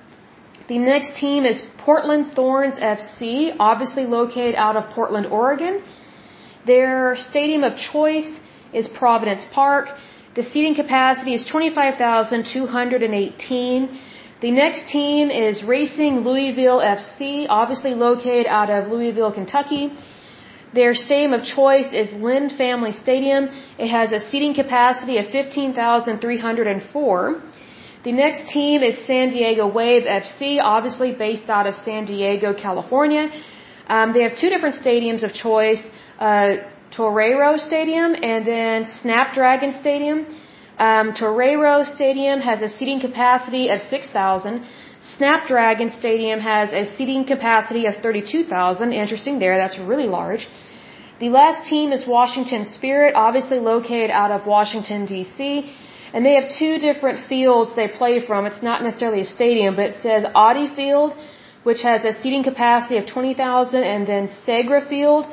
The 0.68 0.78
next 0.78 1.16
team 1.20 1.44
is 1.44 1.62
Portland 1.78 2.32
Thorns 2.34 2.80
FC, 2.80 3.54
obviously 3.60 4.06
located 4.06 4.56
out 4.56 4.76
of 4.76 4.90
Portland, 4.90 5.26
Oregon. 5.26 5.82
Their 6.66 7.14
stadium 7.16 7.62
of 7.62 7.76
choice 7.76 8.40
is 8.72 8.88
Providence 8.88 9.44
Park. 9.52 9.88
The 10.34 10.42
seating 10.42 10.74
capacity 10.74 11.34
is 11.34 11.44
25,218. 11.44 14.00
The 14.42 14.50
next 14.50 14.90
team 14.90 15.30
is 15.30 15.62
Racing 15.62 16.24
Louisville 16.28 16.80
FC, 16.80 17.46
obviously 17.48 17.94
located 17.94 18.48
out 18.48 18.70
of 18.76 18.88
Louisville, 18.88 19.30
Kentucky. 19.30 19.92
Their 20.74 20.94
stadium 20.94 21.32
of 21.32 21.44
choice 21.44 21.92
is 21.92 22.10
Lynn 22.26 22.50
Family 22.62 22.90
Stadium. 22.90 23.48
It 23.78 23.86
has 23.86 24.10
a 24.10 24.18
seating 24.18 24.52
capacity 24.52 25.18
of 25.18 25.28
15,304. 25.28 27.40
The 28.02 28.10
next 28.10 28.48
team 28.48 28.82
is 28.82 29.06
San 29.06 29.30
Diego 29.30 29.68
Wave 29.68 30.06
FC, 30.22 30.58
obviously 30.60 31.12
based 31.12 31.48
out 31.48 31.68
of 31.68 31.76
San 31.76 32.04
Diego, 32.04 32.52
California. 32.52 33.30
Um, 33.86 34.12
they 34.12 34.22
have 34.26 34.34
two 34.36 34.50
different 34.50 34.74
stadiums 34.74 35.22
of 35.22 35.32
choice, 35.32 35.88
uh, 36.18 36.56
Torero 36.90 37.56
Stadium 37.58 38.16
and 38.20 38.44
then 38.44 38.86
Snapdragon 38.86 39.74
Stadium. 39.80 40.26
Um, 40.88 41.14
Torero 41.14 41.74
Stadium 41.84 42.40
has 42.40 42.60
a 42.60 42.68
seating 42.76 43.00
capacity 43.08 43.64
of 43.74 43.80
6,000. 43.80 44.66
Snapdragon 45.16 45.90
Stadium 45.90 46.40
has 46.40 46.72
a 46.72 46.84
seating 46.96 47.24
capacity 47.24 47.86
of 47.90 47.94
32,000. 48.06 48.92
Interesting 48.92 49.38
there, 49.38 49.56
that's 49.62 49.78
really 49.78 50.08
large. 50.18 50.48
The 51.20 51.28
last 51.28 51.60
team 51.72 51.92
is 51.96 52.04
Washington 52.18 52.64
Spirit, 52.64 53.14
obviously 53.14 53.60
located 53.60 54.10
out 54.10 54.32
of 54.36 54.48
Washington, 54.56 55.06
D.C. 55.06 55.72
And 56.12 56.26
they 56.26 56.34
have 56.38 56.48
two 56.62 56.74
different 56.86 57.18
fields 57.28 57.76
they 57.76 57.86
play 58.00 58.14
from. 58.26 58.46
It's 58.50 58.64
not 58.70 58.82
necessarily 58.82 59.20
a 59.20 59.30
stadium, 59.38 59.76
but 59.76 59.86
it 59.90 59.96
says 60.02 60.24
Audi 60.34 60.66
Field, 60.78 61.14
which 61.62 61.82
has 61.82 62.04
a 62.04 62.12
seating 62.20 62.42
capacity 62.42 62.96
of 62.96 63.06
20,000, 63.06 63.84
and 63.84 64.04
then 64.04 64.26
Segra 64.44 64.80
Field, 64.88 65.26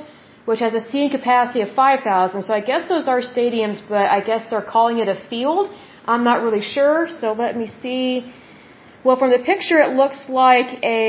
which 0.49 0.61
has 0.65 0.73
a 0.81 0.83
seating 0.89 1.11
capacity 1.17 1.61
of 1.65 1.69
5,000. 1.69 2.41
So 2.47 2.51
I 2.59 2.61
guess 2.69 2.83
those 2.93 3.07
are 3.13 3.21
stadiums, 3.33 3.79
but 3.93 4.05
I 4.17 4.19
guess 4.29 4.41
they're 4.49 4.69
calling 4.75 4.97
it 5.03 5.07
a 5.15 5.17
field. 5.31 5.65
I'm 6.11 6.23
not 6.29 6.37
really 6.45 6.63
sure. 6.75 7.07
So 7.19 7.33
let 7.43 7.55
me 7.61 7.67
see. 7.81 8.03
Well, 9.05 9.17
from 9.21 9.31
the 9.35 9.43
picture, 9.51 9.79
it 9.87 9.91
looks 10.01 10.21
like 10.43 10.71
a 10.97 11.03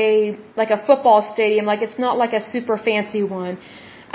like 0.61 0.71
a 0.77 0.79
football 0.87 1.19
stadium. 1.33 1.65
Like 1.71 1.81
it's 1.87 1.99
not 2.05 2.19
like 2.23 2.33
a 2.39 2.43
super 2.55 2.77
fancy 2.87 3.23
one, 3.41 3.55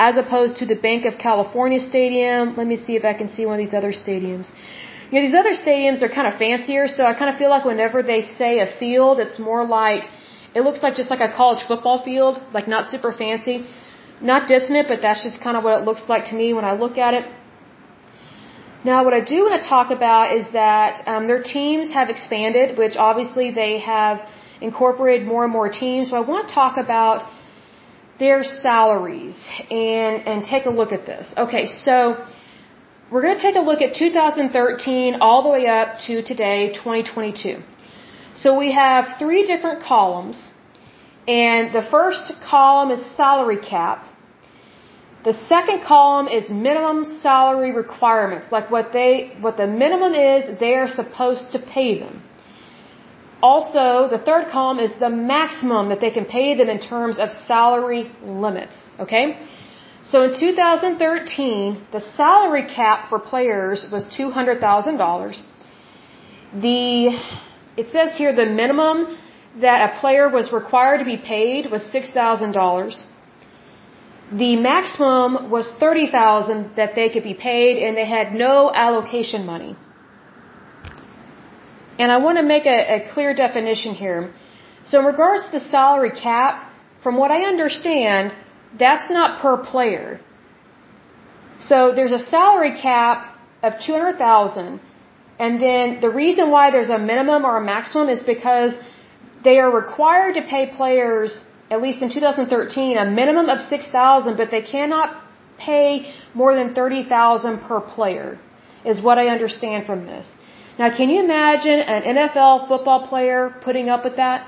as 0.08 0.14
opposed 0.22 0.54
to 0.60 0.66
the 0.72 0.78
Bank 0.86 1.00
of 1.10 1.14
California 1.26 1.80
Stadium. 1.92 2.54
Let 2.60 2.68
me 2.72 2.76
see 2.84 2.94
if 3.00 3.04
I 3.12 3.14
can 3.20 3.28
see 3.36 3.46
one 3.50 3.56
of 3.58 3.62
these 3.64 3.76
other 3.80 3.92
stadiums. 4.02 4.52
You 5.08 5.14
know, 5.16 5.24
these 5.26 5.38
other 5.42 5.56
stadiums 5.64 6.02
are 6.04 6.12
kind 6.18 6.28
of 6.30 6.34
fancier, 6.44 6.84
so 6.96 7.02
I 7.10 7.14
kind 7.20 7.30
of 7.32 7.36
feel 7.42 7.50
like 7.56 7.64
whenever 7.72 7.98
they 8.12 8.22
say 8.40 8.52
a 8.66 8.68
field, 8.82 9.18
it's 9.24 9.38
more 9.50 9.64
like 9.80 10.04
it 10.54 10.62
looks 10.66 10.80
like 10.84 10.94
just 11.02 11.10
like 11.14 11.24
a 11.28 11.32
college 11.40 11.62
football 11.70 11.98
field, 12.08 12.40
like 12.58 12.68
not 12.76 12.82
super 12.94 13.12
fancy, 13.24 13.56
not 14.20 14.48
dissonant, 14.48 14.88
but 14.88 15.02
that's 15.02 15.22
just 15.22 15.40
kind 15.40 15.56
of 15.56 15.64
what 15.64 15.80
it 15.80 15.84
looks 15.84 16.08
like 16.08 16.26
to 16.26 16.34
me 16.34 16.52
when 16.52 16.64
I 16.64 16.72
look 16.72 16.98
at 16.98 17.14
it. 17.14 17.24
Now, 18.84 19.04
what 19.04 19.14
I 19.14 19.20
do 19.20 19.38
want 19.46 19.60
to 19.60 19.68
talk 19.68 19.90
about 19.90 20.34
is 20.34 20.46
that 20.52 21.02
um, 21.06 21.26
their 21.26 21.42
teams 21.42 21.92
have 21.92 22.08
expanded, 22.08 22.78
which 22.78 22.96
obviously 22.96 23.50
they 23.50 23.78
have 23.80 24.20
incorporated 24.60 25.26
more 25.26 25.44
and 25.44 25.52
more 25.52 25.68
teams. 25.68 26.10
So 26.10 26.16
I 26.16 26.20
want 26.20 26.48
to 26.48 26.54
talk 26.54 26.76
about 26.76 27.28
their 28.18 28.42
salaries 28.42 29.36
and 29.70 30.26
and 30.30 30.44
take 30.44 30.66
a 30.66 30.70
look 30.70 30.92
at 30.92 31.04
this. 31.04 31.34
Okay, 31.36 31.66
so 31.66 32.24
we're 33.10 33.22
going 33.22 33.36
to 33.36 33.42
take 33.42 33.56
a 33.56 33.60
look 33.70 33.82
at 33.82 33.94
2013 33.94 35.16
all 35.20 35.42
the 35.42 35.50
way 35.56 35.66
up 35.66 35.98
to 36.06 36.22
today, 36.22 36.72
2022. 36.72 37.62
So 38.34 38.58
we 38.58 38.72
have 38.72 39.18
three 39.18 39.44
different 39.46 39.82
columns, 39.82 40.48
and 41.26 41.74
the 41.74 41.82
first 41.90 42.32
column 42.48 42.90
is 42.90 43.04
salary 43.16 43.58
cap. 43.58 44.04
The 45.24 45.34
second 45.48 45.82
column 45.82 46.28
is 46.28 46.48
minimum 46.50 47.18
salary 47.20 47.72
requirements, 47.72 48.46
like 48.52 48.70
what 48.70 48.92
they, 48.92 49.32
what 49.40 49.56
the 49.56 49.66
minimum 49.66 50.14
is 50.14 50.58
they 50.60 50.74
are 50.74 50.88
supposed 50.88 51.50
to 51.52 51.58
pay 51.58 51.98
them. 51.98 52.22
Also, 53.42 54.08
the 54.08 54.22
third 54.24 54.48
column 54.52 54.78
is 54.78 54.92
the 55.00 55.10
maximum 55.10 55.88
that 55.88 56.00
they 56.00 56.10
can 56.10 56.24
pay 56.24 56.56
them 56.56 56.68
in 56.70 56.80
terms 56.80 57.18
of 57.18 57.28
salary 57.30 58.10
limits. 58.22 58.76
Okay? 59.00 59.38
So 60.04 60.22
in 60.22 60.38
2013, 60.38 61.86
the 61.90 62.00
salary 62.00 62.66
cap 62.66 63.08
for 63.08 63.18
players 63.18 63.84
was 63.90 64.06
$200,000. 64.16 65.42
The, 66.62 67.18
it 67.76 67.88
says 67.88 68.16
here 68.16 68.32
the 68.34 68.46
minimum 68.46 69.18
that 69.60 69.90
a 69.90 70.00
player 70.00 70.28
was 70.28 70.52
required 70.52 70.98
to 70.98 71.04
be 71.04 71.16
paid 71.16 71.70
was 71.70 71.82
$6,000 71.90 73.06
the 74.32 74.56
maximum 74.56 75.50
was 75.50 75.72
30,000 75.78 76.72
that 76.76 76.94
they 76.94 77.08
could 77.08 77.22
be 77.22 77.34
paid 77.34 77.82
and 77.82 77.96
they 77.96 78.04
had 78.04 78.34
no 78.34 78.72
allocation 78.74 79.46
money. 79.46 79.76
And 81.98 82.10
I 82.10 82.18
want 82.18 82.36
to 82.38 82.42
make 82.42 82.66
a, 82.66 82.96
a, 82.96 83.12
clear 83.12 83.34
definition 83.34 83.94
here. 83.94 84.32
So 84.84 84.98
in 84.98 85.06
regards 85.06 85.46
to 85.46 85.52
the 85.52 85.60
salary 85.60 86.10
cap, 86.10 86.70
from 87.02 87.16
what 87.16 87.30
I 87.30 87.44
understand, 87.44 88.34
that's 88.78 89.08
not 89.10 89.40
per 89.40 89.56
player. 89.56 90.20
So 91.60 91.94
there's 91.94 92.12
a 92.12 92.18
salary 92.18 92.76
cap 92.76 93.38
of 93.62 93.74
200,000 93.80 94.80
and 95.38 95.60
then 95.60 96.00
the 96.00 96.10
reason 96.10 96.50
why 96.50 96.70
there's 96.70 96.88
a 96.88 96.98
minimum 96.98 97.44
or 97.44 97.58
a 97.58 97.64
maximum 97.64 98.08
is 98.08 98.22
because 98.22 98.74
they 99.48 99.58
are 99.64 99.70
required 99.82 100.34
to 100.38 100.42
pay 100.54 100.64
players 100.80 101.30
at 101.70 101.82
least 101.82 102.02
in 102.02 102.10
2013, 102.10 102.96
a 102.96 103.10
minimum 103.10 103.48
of 103.48 103.60
6,000, 103.60 104.36
but 104.36 104.50
they 104.50 104.62
cannot 104.62 105.22
pay 105.58 106.12
more 106.34 106.54
than 106.54 106.74
30,000 106.74 107.60
per 107.68 107.80
player, 107.80 108.38
is 108.84 109.00
what 109.00 109.18
I 109.18 109.28
understand 109.28 109.86
from 109.86 110.06
this. 110.06 110.26
Now, 110.78 110.96
can 110.96 111.08
you 111.08 111.24
imagine 111.24 111.80
an 111.80 112.02
NFL 112.16 112.68
football 112.68 113.08
player 113.08 113.54
putting 113.64 113.88
up 113.88 114.04
with 114.04 114.16
that? 114.16 114.46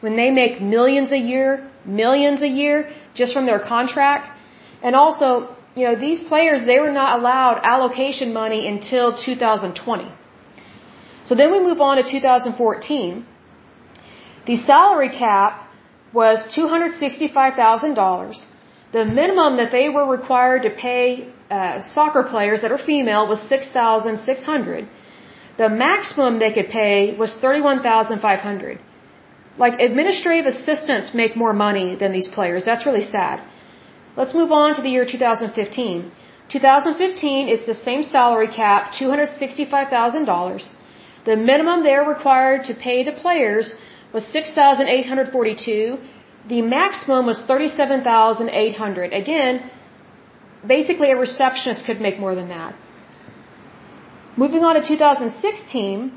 When 0.00 0.16
they 0.16 0.30
make 0.30 0.60
millions 0.60 1.10
a 1.12 1.18
year, 1.32 1.68
millions 1.84 2.42
a 2.42 2.48
year, 2.62 2.90
just 3.14 3.32
from 3.32 3.46
their 3.46 3.58
contract? 3.58 4.30
And 4.82 4.94
also, 4.94 5.28
you 5.74 5.84
know, 5.86 5.96
these 5.96 6.20
players, 6.20 6.66
they 6.66 6.78
were 6.78 6.92
not 6.92 7.18
allowed 7.18 7.60
allocation 7.64 8.32
money 8.32 8.68
until 8.68 9.16
2020. 9.16 10.12
So 11.24 11.34
then 11.34 11.50
we 11.50 11.60
move 11.68 11.80
on 11.80 11.96
to 11.96 12.04
2014. 12.08 13.26
The 14.46 14.56
salary 14.56 15.08
cap 15.08 15.68
was 16.12 16.38
$265,000. 16.56 18.44
The 18.92 19.04
minimum 19.04 19.56
that 19.56 19.72
they 19.72 19.88
were 19.88 20.06
required 20.06 20.62
to 20.64 20.70
pay 20.70 21.28
uh, 21.50 21.80
soccer 21.80 22.22
players 22.22 22.60
that 22.62 22.70
are 22.70 22.78
female 22.78 23.26
was 23.26 23.40
6,600. 23.48 24.88
The 25.56 25.68
maximum 25.68 26.38
they 26.38 26.52
could 26.52 26.68
pay 26.68 27.16
was 27.16 27.34
31,500. 27.34 28.78
Like 29.56 29.80
administrative 29.80 30.46
assistants 30.46 31.14
make 31.14 31.36
more 31.36 31.52
money 31.52 31.94
than 31.94 32.12
these 32.12 32.28
players. 32.28 32.64
That's 32.64 32.84
really 32.86 33.02
sad. 33.02 33.42
Let's 34.16 34.34
move 34.34 34.52
on 34.52 34.74
to 34.76 34.82
the 34.82 34.90
year 34.90 35.06
2015. 35.06 36.10
2015, 36.48 37.48
it's 37.48 37.66
the 37.66 37.74
same 37.74 38.02
salary 38.02 38.48
cap, 38.48 38.92
$265,000. 38.92 40.68
The 41.24 41.36
minimum 41.36 41.82
they're 41.82 42.04
required 42.04 42.64
to 42.66 42.74
pay 42.74 43.02
the 43.02 43.12
players 43.12 43.72
was 44.14 44.24
6,842. 44.26 45.98
The 46.48 46.62
maximum 46.62 47.26
was 47.26 47.38
37,800. 47.42 49.12
Again, 49.12 49.70
basically 50.66 51.10
a 51.10 51.16
receptionist 51.16 51.84
could 51.84 52.00
make 52.00 52.18
more 52.18 52.34
than 52.34 52.48
that. 52.48 52.74
Moving 54.36 54.62
on 54.64 54.74
to 54.80 54.82
2016, 54.86 56.12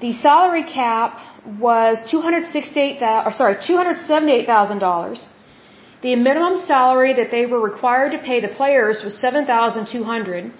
the 0.00 0.12
salary 0.12 0.62
cap 0.62 1.18
was 1.58 2.02
268, 2.10 3.02
or 3.26 3.32
sorry, 3.32 3.56
$278,000. 3.56 5.24
The 6.02 6.14
minimum 6.14 6.56
salary 6.56 7.12
that 7.14 7.30
they 7.32 7.44
were 7.46 7.60
required 7.60 8.12
to 8.12 8.18
pay 8.18 8.40
the 8.40 8.52
players 8.60 9.02
was 9.02 9.14
7,200. 9.18 10.52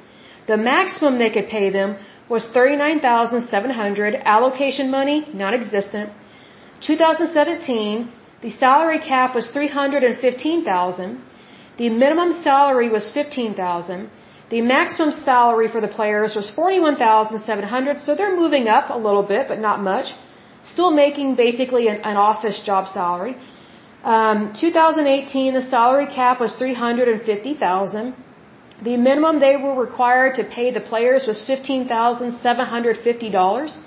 The 0.49 0.57
maximum 0.57 1.19
they 1.19 1.31
could 1.31 1.49
pay 1.49 1.71
them 1.71 1.97
was 2.29 2.47
39,700. 2.47 4.15
Allocation 4.25 4.91
money, 4.91 5.19
non-existent. 5.33 6.11
2017, 6.81 8.09
the 8.43 8.51
salary 8.51 9.01
cap 9.01 9.35
was 9.35 9.51
315,000. 9.51 11.21
The 11.79 11.89
minimum 11.91 12.33
salary 12.33 12.89
was 12.89 13.11
15,000. 13.11 14.09
The 14.51 14.63
maximum 14.63 15.13
salary 15.13 15.69
for 15.69 15.81
the 15.81 15.89
players 15.89 16.35
was 16.35 16.51
41,700, 16.51 17.99
so 17.99 18.15
they're 18.15 18.37
moving 18.37 18.69
up 18.69 18.91
a 18.91 18.97
little 18.97 19.23
bit, 19.23 19.49
but 19.49 19.59
not 19.59 19.83
much. 19.83 20.15
Still 20.65 20.91
making 20.91 21.35
basically 21.35 21.89
an, 21.89 22.01
an 22.05 22.17
office 22.17 22.61
job 22.65 22.89
salary. 22.89 23.37
Um, 24.05 24.53
2018, 24.59 25.53
the 25.55 25.63
salary 25.63 26.07
cap 26.07 26.41
was 26.41 26.55
350,000. 26.55 28.15
The 28.83 28.97
minimum 28.97 29.41
they 29.41 29.57
were 29.57 29.75
required 29.75 30.37
to 30.37 30.45
pay 30.45 30.71
the 30.71 30.81
players 30.81 31.27
was 31.27 31.43
$15,750. 31.43 33.81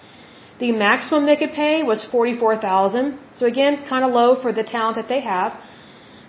The 0.62 0.72
maximum 0.72 1.22
they 1.26 1.40
could 1.42 1.54
pay 1.64 1.76
was 1.92 2.00
44,000. 2.06 3.04
So 3.38 3.44
again, 3.54 3.74
kind 3.92 4.04
of 4.08 4.12
low 4.20 4.30
for 4.42 4.52
the 4.60 4.66
talent 4.76 4.96
that 5.00 5.10
they 5.14 5.22
have. 5.22 5.52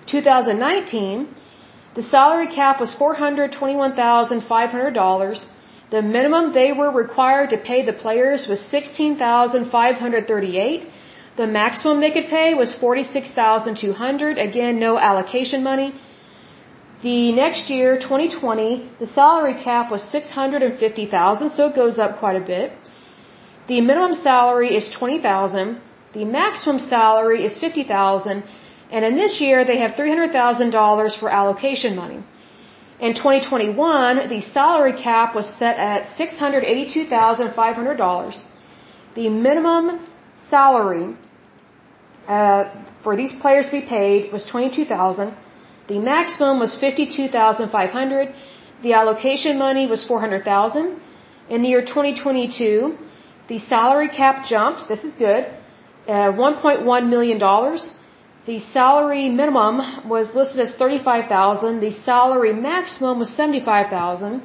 2019, 0.06 1.28
the 1.96 2.02
salary 2.02 2.48
cap 2.58 2.76
was 2.84 2.90
$421,500. 3.00 5.44
The 5.94 6.02
minimum 6.16 6.44
they 6.54 6.70
were 6.72 6.90
required 6.90 7.48
to 7.50 7.58
pay 7.58 7.80
the 7.90 7.96
players 8.04 8.40
was 8.52 8.60
16,538. 8.76 10.80
The 11.36 11.46
maximum 11.46 11.96
they 12.00 12.12
could 12.16 12.28
pay 12.38 12.48
was 12.62 12.70
46,200. 12.74 14.38
Again, 14.48 14.74
no 14.80 14.92
allocation 15.10 15.60
money. 15.62 15.90
The 17.02 17.32
next 17.32 17.68
year, 17.68 17.98
2020, 17.98 18.92
the 18.98 19.06
salary 19.18 19.56
cap 19.68 19.90
was 19.90 20.02
650,000, 20.04 21.50
so 21.50 21.66
it 21.68 21.74
goes 21.74 21.98
up 21.98 22.18
quite 22.18 22.36
a 22.42 22.44
bit. 22.54 22.72
The 23.68 23.80
minimum 23.80 24.14
salary 24.14 24.74
is 24.76 24.88
20,000. 24.90 25.78
The 26.14 26.24
maximum 26.24 26.78
salary 26.78 27.44
is 27.44 27.58
50,000. 27.58 28.44
And 28.90 29.04
in 29.04 29.16
this 29.16 29.40
year, 29.40 29.64
they 29.64 29.78
have 29.78 29.92
$300,000 29.92 31.18
for 31.18 31.30
allocation 31.30 31.96
money. 31.96 32.22
In 33.00 33.14
2021, 33.14 34.28
the 34.28 34.40
salary 34.40 34.92
cap 34.92 35.34
was 35.34 35.46
set 35.60 35.78
at 35.78 36.06
$682,500. 36.18 38.42
The 39.14 39.28
minimum 39.28 40.00
salary 40.48 41.16
uh, 42.28 42.64
for 43.02 43.16
these 43.16 43.32
players 43.40 43.66
to 43.66 43.72
be 43.80 43.86
paid 43.86 44.32
was 44.32 44.46
22,000. 44.46 45.34
The 45.88 45.98
maximum 45.98 46.60
was 46.60 46.78
52,500. 46.78 48.32
The 48.82 48.92
allocation 48.92 49.58
money 49.58 49.86
was 49.86 50.04
400,000. 50.06 51.00
In 51.50 51.62
the 51.62 51.68
year 51.68 51.82
2022, 51.82 52.96
the 53.52 53.58
salary 53.74 54.10
cap 54.20 54.36
jumped. 54.52 54.82
This 54.92 55.02
is 55.08 55.14
good. 55.26 55.42
Uh, 56.08 56.30
$1.1 56.32 57.08
million. 57.14 57.38
The 58.50 58.58
salary 58.78 59.24
minimum 59.40 59.76
was 60.14 60.26
listed 60.38 60.60
as 60.66 60.70
35,000. 60.84 61.80
The 61.88 61.92
salary 62.10 62.54
maximum 62.70 63.18
was 63.22 63.30
75,000. 63.42 64.42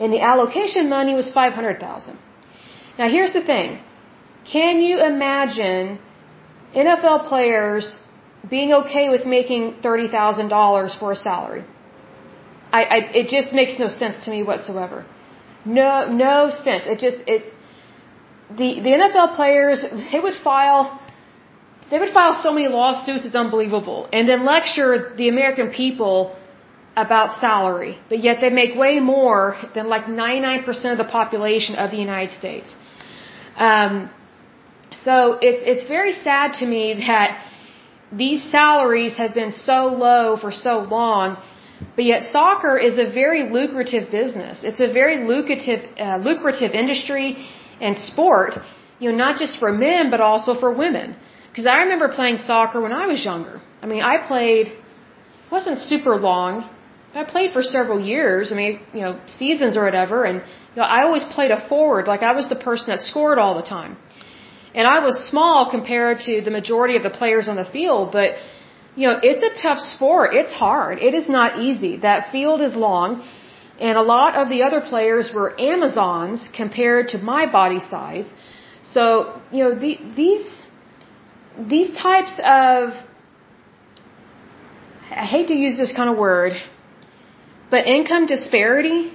And 0.00 0.12
the 0.16 0.20
allocation 0.32 0.84
money 0.96 1.14
was 1.20 1.28
500,000. 1.32 2.18
Now 2.98 3.08
here's 3.16 3.34
the 3.38 3.44
thing. 3.52 3.68
Can 4.54 4.74
you 4.88 4.96
imagine 5.12 5.98
NFL 6.84 7.18
players 7.32 7.84
being 8.54 8.70
okay 8.80 9.06
with 9.14 9.24
making 9.36 9.62
$30,000 9.88 10.98
for 11.00 11.12
a 11.16 11.20
salary? 11.30 11.64
I, 12.80 12.82
I, 12.96 12.98
it 13.20 13.26
just 13.36 13.50
makes 13.60 13.74
no 13.84 13.88
sense 13.88 14.24
to 14.24 14.30
me 14.34 14.42
whatsoever. 14.50 14.98
No, 15.64 15.92
no 16.28 16.36
sense. 16.50 16.84
It 16.92 16.98
just, 17.06 17.18
it, 17.34 17.42
the, 18.56 18.80
the 18.86 18.92
NFL 19.00 19.34
players, 19.36 19.84
they 20.12 20.20
would 20.20 20.34
file, 20.34 21.00
they 21.90 21.98
would 21.98 22.12
file 22.12 22.34
so 22.42 22.52
many 22.52 22.68
lawsuits, 22.68 23.24
it's 23.26 23.34
unbelievable. 23.34 24.08
And 24.12 24.28
then 24.28 24.44
lecture 24.44 25.14
the 25.16 25.28
American 25.28 25.70
people 25.70 26.36
about 26.96 27.40
salary. 27.40 27.98
But 28.08 28.20
yet 28.20 28.40
they 28.40 28.50
make 28.50 28.74
way 28.76 29.00
more 29.00 29.56
than 29.74 29.88
like 29.88 30.04
99% 30.04 30.92
of 30.92 30.98
the 30.98 31.04
population 31.04 31.74
of 31.76 31.90
the 31.90 31.96
United 31.96 32.32
States. 32.32 32.74
Um, 33.56 34.10
so 34.92 35.38
it's, 35.40 35.62
it's 35.64 35.88
very 35.88 36.12
sad 36.12 36.54
to 36.60 36.66
me 36.66 36.94
that 37.06 37.46
these 38.12 38.42
salaries 38.50 39.14
have 39.14 39.34
been 39.34 39.52
so 39.52 39.86
low 39.86 40.36
for 40.36 40.52
so 40.52 40.80
long, 40.80 41.38
but 41.96 42.04
yet 42.04 42.30
soccer 42.30 42.76
is 42.76 42.98
a 42.98 43.10
very 43.10 43.50
lucrative 43.50 44.10
business. 44.10 44.62
It's 44.62 44.80
a 44.80 44.92
very 44.92 45.26
lucrative, 45.26 45.88
uh, 45.98 46.18
lucrative 46.18 46.72
industry 46.72 47.48
and 47.86 47.98
sport, 48.10 48.52
you 49.00 49.06
know, 49.10 49.16
not 49.24 49.34
just 49.42 49.54
for 49.62 49.70
men, 49.86 50.04
but 50.14 50.20
also 50.30 50.50
for 50.62 50.70
women. 50.84 51.16
Because 51.50 51.66
I 51.74 51.76
remember 51.84 52.08
playing 52.20 52.38
soccer 52.50 52.80
when 52.86 52.94
I 53.02 53.04
was 53.12 53.20
younger. 53.30 53.56
I 53.82 53.86
mean, 53.92 54.02
I 54.12 54.14
played, 54.30 54.66
wasn't 55.56 55.78
super 55.92 56.14
long. 56.30 56.52
I 57.20 57.24
played 57.34 57.50
for 57.56 57.62
several 57.76 58.00
years. 58.12 58.52
I 58.52 58.54
mean, 58.60 58.80
you 58.96 59.02
know, 59.04 59.12
seasons 59.26 59.76
or 59.76 59.84
whatever. 59.88 60.24
And, 60.28 60.36
you 60.72 60.78
know, 60.80 60.88
I 60.96 61.02
always 61.06 61.24
played 61.36 61.50
a 61.50 61.60
forward. 61.68 62.06
Like 62.12 62.22
I 62.30 62.32
was 62.40 62.48
the 62.54 62.60
person 62.68 62.86
that 62.92 63.00
scored 63.10 63.38
all 63.38 63.54
the 63.62 63.68
time. 63.78 63.92
And 64.74 64.86
I 64.86 64.98
was 65.06 65.14
small 65.30 65.70
compared 65.70 66.20
to 66.26 66.40
the 66.40 66.50
majority 66.50 66.96
of 66.96 67.02
the 67.02 67.14
players 67.20 67.46
on 67.48 67.56
the 67.56 67.68
field, 67.76 68.12
but 68.12 68.30
you 68.94 69.08
know, 69.08 69.18
it's 69.22 69.42
a 69.50 69.52
tough 69.62 69.80
sport. 69.80 70.34
It's 70.34 70.52
hard. 70.52 70.98
It 70.98 71.14
is 71.14 71.28
not 71.28 71.58
easy. 71.58 71.92
That 72.08 72.30
field 72.32 72.60
is 72.60 72.74
long, 72.74 73.26
and 73.80 73.96
a 73.98 74.02
lot 74.02 74.34
of 74.34 74.48
the 74.48 74.62
other 74.62 74.80
players 74.80 75.30
were 75.34 75.48
Amazons 75.60 76.48
compared 76.54 77.08
to 77.08 77.18
my 77.18 77.50
body 77.50 77.80
size. 77.80 78.26
So, 78.84 79.40
you 79.50 79.64
know, 79.64 79.74
the, 79.74 79.98
these 80.16 80.46
these 81.58 81.96
types 81.96 82.32
of 82.38 82.94
I 85.10 85.26
hate 85.26 85.48
to 85.48 85.54
use 85.54 85.76
this 85.76 85.92
kind 85.94 86.08
of 86.10 86.16
word, 86.16 86.52
but 87.70 87.86
income 87.86 88.26
disparity 88.26 89.12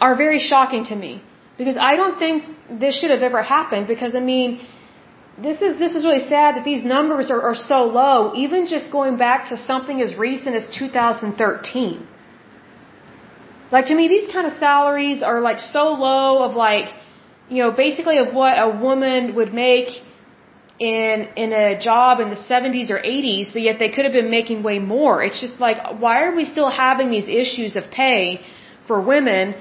are 0.00 0.14
very 0.16 0.38
shocking 0.38 0.84
to 0.84 0.96
me 0.96 1.22
because 1.56 1.76
I 1.76 1.96
don't 1.96 2.18
think 2.18 2.44
this 2.80 2.98
should 2.98 3.10
have 3.10 3.22
ever 3.22 3.42
happened 3.42 3.88
because 3.88 4.14
I 4.14 4.20
mean 4.20 4.60
this 5.46 5.62
is 5.62 5.78
this 5.78 5.94
is 5.94 6.04
really 6.04 6.26
sad 6.34 6.56
that 6.56 6.64
these 6.64 6.84
numbers 6.84 7.30
are, 7.30 7.42
are 7.42 7.54
so 7.54 7.84
low, 7.84 8.32
even 8.34 8.66
just 8.66 8.90
going 8.90 9.16
back 9.16 9.48
to 9.50 9.56
something 9.56 10.00
as 10.00 10.14
recent 10.16 10.54
as 10.56 10.66
2013. 10.76 12.06
Like 13.70 13.86
to 13.86 13.94
me, 13.94 14.08
these 14.08 14.32
kind 14.32 14.46
of 14.46 14.54
salaries 14.58 15.22
are 15.22 15.40
like 15.40 15.60
so 15.60 15.92
low 15.92 16.42
of 16.42 16.56
like, 16.56 16.88
you 17.48 17.62
know, 17.62 17.70
basically 17.70 18.18
of 18.18 18.32
what 18.32 18.54
a 18.58 18.68
woman 18.68 19.34
would 19.34 19.52
make 19.52 19.88
in 20.78 21.28
in 21.36 21.52
a 21.52 21.78
job 21.78 22.20
in 22.20 22.30
the 22.30 22.36
70s 22.36 22.90
or 22.90 22.98
80s, 22.98 23.52
but 23.52 23.62
yet 23.62 23.78
they 23.78 23.90
could 23.90 24.04
have 24.04 24.16
been 24.20 24.30
making 24.30 24.62
way 24.62 24.78
more. 24.78 25.22
It's 25.22 25.40
just 25.40 25.60
like, 25.60 25.78
why 26.00 26.22
are 26.24 26.34
we 26.34 26.44
still 26.44 26.70
having 26.70 27.10
these 27.10 27.28
issues 27.28 27.76
of 27.76 27.90
pay 27.90 28.40
for 28.86 29.00
women 29.00 29.54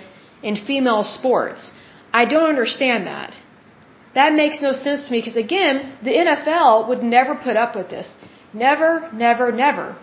in 0.44 0.56
female 0.56 1.04
sports? 1.04 1.72
I 2.14 2.26
don't 2.26 2.50
understand 2.50 3.08
that. 3.08 3.34
That 4.16 4.34
makes 4.34 4.62
no 4.62 4.72
sense 4.72 5.06
to 5.06 5.12
me 5.12 5.20
because 5.20 5.36
again, 5.36 5.98
the 6.04 6.14
NFL 6.26 6.88
would 6.90 7.04
never 7.04 7.36
put 7.36 7.56
up 7.64 7.76
with 7.76 7.90
this. 7.90 8.08
Never, 8.54 9.12
never, 9.14 9.52
never. 9.52 9.98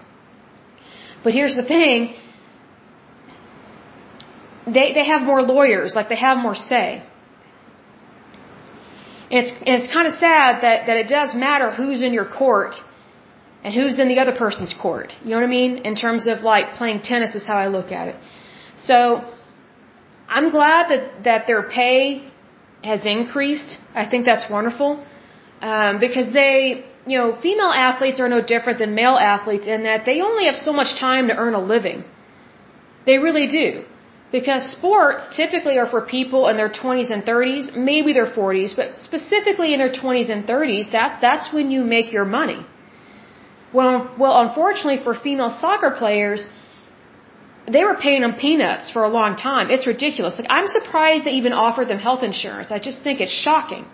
But 1.25 1.33
here's 1.33 1.57
the 1.57 1.65
thing. 1.65 2.15
They, 4.67 4.93
they 4.93 5.05
have 5.05 5.23
more 5.23 5.43
lawyers, 5.43 5.95
like 5.95 6.09
they 6.09 6.17
have 6.17 6.39
more 6.39 6.55
say. 6.55 7.03
And 9.31 9.47
it's, 9.47 9.53
it's 9.63 9.93
kind 9.93 10.07
of 10.07 10.15
sad 10.15 10.63
that, 10.63 10.87
that 10.87 10.97
it 10.97 11.09
does 11.09 11.35
matter 11.35 11.71
who's 11.71 12.03
in 12.03 12.13
your 12.13 12.25
court 12.25 12.75
and 13.63 13.75
who's 13.75 13.99
in 13.99 14.09
the 14.09 14.19
other 14.19 14.33
person's 14.33 14.75
court. 14.81 15.13
You 15.23 15.31
know 15.31 15.37
what 15.37 15.45
I 15.45 15.49
mean? 15.49 15.79
In 15.79 15.97
terms 15.97 16.27
of 16.27 16.43
like 16.43 16.75
playing 16.75 17.01
tennis 17.03 17.35
is 17.35 17.45
how 17.47 17.57
I 17.57 17.69
look 17.69 17.93
at 17.93 18.09
it. 18.09 18.17
So, 18.77 18.99
I'm 20.29 20.51
glad 20.51 20.91
that, 20.91 21.25
that 21.25 21.47
their 21.47 21.63
pay 21.63 22.29
has 22.83 23.05
increased. 23.05 23.79
I 23.95 24.07
think 24.07 24.27
that's 24.27 24.51
wonderful 24.51 25.05
um, 25.61 26.01
because 26.01 26.33
they, 26.33 26.85
you 27.07 27.19
know, 27.19 27.39
female 27.41 27.73
athletes 27.89 28.21
are 28.21 28.29
no 28.29 28.43
different 28.43 28.79
than 28.79 28.95
male 28.95 29.17
athletes 29.17 29.67
in 29.67 29.85
that 29.85 30.05
they 30.07 30.21
only 30.21 30.47
have 30.47 30.57
so 30.57 30.73
much 30.73 30.99
time 30.99 31.29
to 31.29 31.37
earn 31.37 31.55
a 31.55 31.61
living. 31.61 32.05
They 33.07 33.19
really 33.19 33.47
do. 33.47 33.85
Because 34.37 34.63
sports 34.77 35.23
typically 35.41 35.77
are 35.81 35.89
for 35.95 36.01
people 36.17 36.43
in 36.51 36.57
their 36.61 36.73
20s 36.81 37.11
and 37.15 37.23
30s, 37.33 37.65
maybe 37.91 38.13
their 38.19 38.31
40s, 38.39 38.71
but 38.79 38.89
specifically 39.09 39.69
in 39.75 39.79
their 39.83 39.95
20s 40.01 40.29
and 40.35 40.41
30s, 40.53 40.87
that, 40.97 41.11
that's 41.27 41.47
when 41.57 41.67
you 41.75 41.83
make 41.97 42.09
your 42.17 42.25
money. 42.25 42.61
Well, 43.77 43.93
well, 44.23 44.35
unfortunately 44.47 45.01
for 45.05 45.15
female 45.27 45.53
soccer 45.65 45.91
players, 46.03 46.41
they 47.75 47.83
were 47.89 47.99
paying 48.07 48.23
them 48.27 48.35
peanuts 48.47 48.91
for 48.95 49.03
a 49.05 49.13
long 49.19 49.37
time. 49.37 49.71
It's 49.77 49.87
ridiculous. 49.95 50.39
Like 50.41 50.51
I'm 50.57 50.69
surprised 50.79 51.25
they 51.29 51.37
even 51.43 51.53
offered 51.67 51.89
them 51.93 52.01
health 52.09 52.25
insurance. 52.31 52.73
I 52.79 52.81
just 52.89 53.03
think 53.05 53.21
it's 53.21 53.37
shocking. 53.47 53.85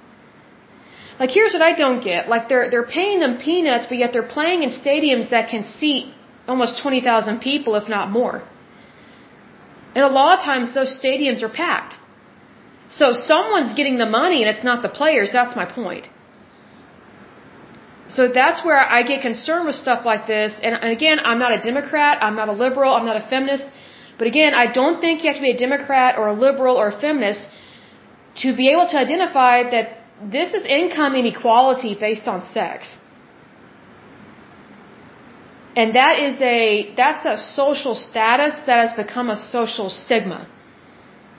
Like 1.20 1.30
here's 1.38 1.52
what 1.56 1.64
I 1.70 1.72
don't 1.82 2.00
get. 2.10 2.30
Like 2.34 2.48
they're 2.50 2.66
they're 2.70 2.90
paying 2.98 3.20
them 3.24 3.36
peanuts, 3.48 3.84
but 3.90 3.98
yet 4.02 4.12
they're 4.14 4.32
playing 4.38 4.62
in 4.66 4.70
stadiums 4.70 5.28
that 5.34 5.50
can 5.52 5.64
seat 5.64 6.06
almost 6.48 6.82
20,000 6.82 7.40
people 7.50 7.76
if 7.82 7.88
not 7.96 8.10
more. 8.10 8.42
And 9.94 10.04
a 10.04 10.12
lot 10.20 10.38
of 10.38 10.44
times 10.44 10.74
those 10.74 10.92
stadiums 11.00 11.42
are 11.42 11.54
packed. 11.64 11.94
So 12.98 13.12
someone's 13.12 13.74
getting 13.74 13.98
the 13.98 14.10
money 14.20 14.42
and 14.42 14.48
it's 14.54 14.64
not 14.64 14.82
the 14.82 14.88
players, 15.00 15.30
that's 15.32 15.56
my 15.56 15.66
point. 15.80 16.08
So 18.16 18.28
that's 18.28 18.64
where 18.64 18.80
I 18.96 19.02
get 19.10 19.22
concerned 19.22 19.66
with 19.66 19.76
stuff 19.76 20.04
like 20.04 20.26
this. 20.26 20.54
And, 20.62 20.74
again, 20.96 21.18
I'm 21.24 21.38
not 21.38 21.52
a 21.58 21.60
Democrat, 21.70 22.18
I'm 22.20 22.34
not 22.34 22.48
a 22.48 22.56
liberal, 22.64 22.92
I'm 22.92 23.06
not 23.06 23.16
a 23.24 23.26
feminist. 23.34 23.64
But 24.18 24.26
again, 24.26 24.52
I 24.62 24.66
don't 24.78 25.00
think 25.00 25.22
you 25.22 25.28
have 25.30 25.40
to 25.42 25.46
be 25.50 25.52
a 25.52 25.60
Democrat 25.66 26.18
or 26.18 26.26
a 26.28 26.36
liberal 26.46 26.76
or 26.76 26.88
a 26.88 27.00
feminist 27.00 27.42
to 28.42 28.56
be 28.56 28.70
able 28.72 28.88
to 28.88 28.98
identify 28.98 29.54
that 29.74 29.86
this 30.36 30.52
is 30.54 30.64
income 30.64 31.14
inequality 31.14 31.94
based 31.94 32.26
on 32.28 32.44
sex. 32.44 32.96
And 35.80 35.94
that 36.00 36.16
is 36.28 36.36
a, 36.56 36.62
that's 37.00 37.24
a 37.34 37.36
social 37.60 37.94
status 38.06 38.54
that 38.66 38.78
has 38.84 38.92
become 39.02 39.28
a 39.30 39.38
social 39.56 39.88
stigma. 39.88 40.40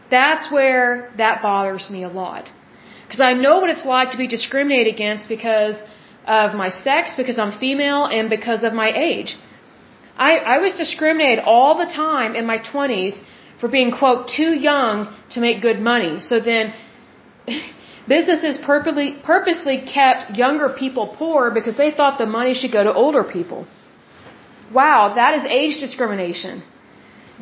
That's 0.09 0.45
where 0.55 0.85
that 1.21 1.35
bothers 1.47 1.85
me 1.95 2.01
a 2.03 2.11
lot. 2.23 2.45
Because 3.03 3.21
I 3.29 3.33
know 3.43 3.55
what 3.61 3.69
it's 3.73 3.85
like 3.95 4.09
to 4.15 4.19
be 4.25 4.29
discriminated 4.37 4.93
against 4.95 5.29
because 5.35 5.75
of 6.39 6.55
my 6.63 6.69
sex, 6.85 7.13
because 7.21 7.37
I'm 7.43 7.53
female, 7.65 8.05
and 8.17 8.29
because 8.37 8.63
of 8.63 8.73
my 8.83 8.89
age. 9.11 9.31
I, 10.29 10.31
I 10.53 10.57
was 10.65 10.73
discriminated 10.83 11.43
all 11.53 11.73
the 11.83 11.89
time 12.05 12.35
in 12.39 12.45
my 12.53 12.59
20s 12.71 13.15
for 13.59 13.67
being, 13.75 13.91
quote, 13.99 14.21
too 14.39 14.51
young 14.69 14.95
to 15.33 15.39
make 15.45 15.61
good 15.61 15.79
money. 15.91 16.13
So 16.29 16.39
then, 16.39 16.73
businesses 18.15 18.57
purposely, 18.71 19.09
purposely 19.23 19.77
kept 19.97 20.35
younger 20.43 20.69
people 20.83 21.05
poor 21.19 21.51
because 21.59 21.77
they 21.83 21.91
thought 21.91 22.17
the 22.25 22.31
money 22.39 22.55
should 22.55 22.73
go 22.79 22.83
to 22.89 22.93
older 23.03 23.23
people. 23.23 23.67
Wow, 24.73 25.13
that 25.15 25.33
is 25.37 25.43
age 25.43 25.79
discrimination. 25.79 26.63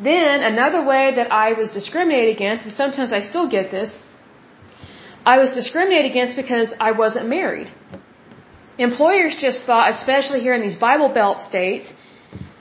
Then, 0.02 0.42
another 0.42 0.82
way 0.84 1.14
that 1.16 1.30
I 1.30 1.52
was 1.52 1.68
discriminated 1.70 2.34
against, 2.34 2.64
and 2.64 2.74
sometimes 2.82 3.12
I 3.12 3.20
still 3.20 3.48
get 3.48 3.70
this, 3.70 3.96
I 5.24 5.38
was 5.38 5.50
discriminated 5.50 6.10
against 6.10 6.36
because 6.36 6.72
I 6.80 6.92
wasn't 6.92 7.28
married. 7.28 7.68
Employers 8.78 9.36
just 9.38 9.66
thought, 9.66 9.90
especially 9.90 10.40
here 10.40 10.54
in 10.54 10.62
these 10.62 10.76
Bible 10.76 11.10
Belt 11.10 11.40
states, 11.40 11.92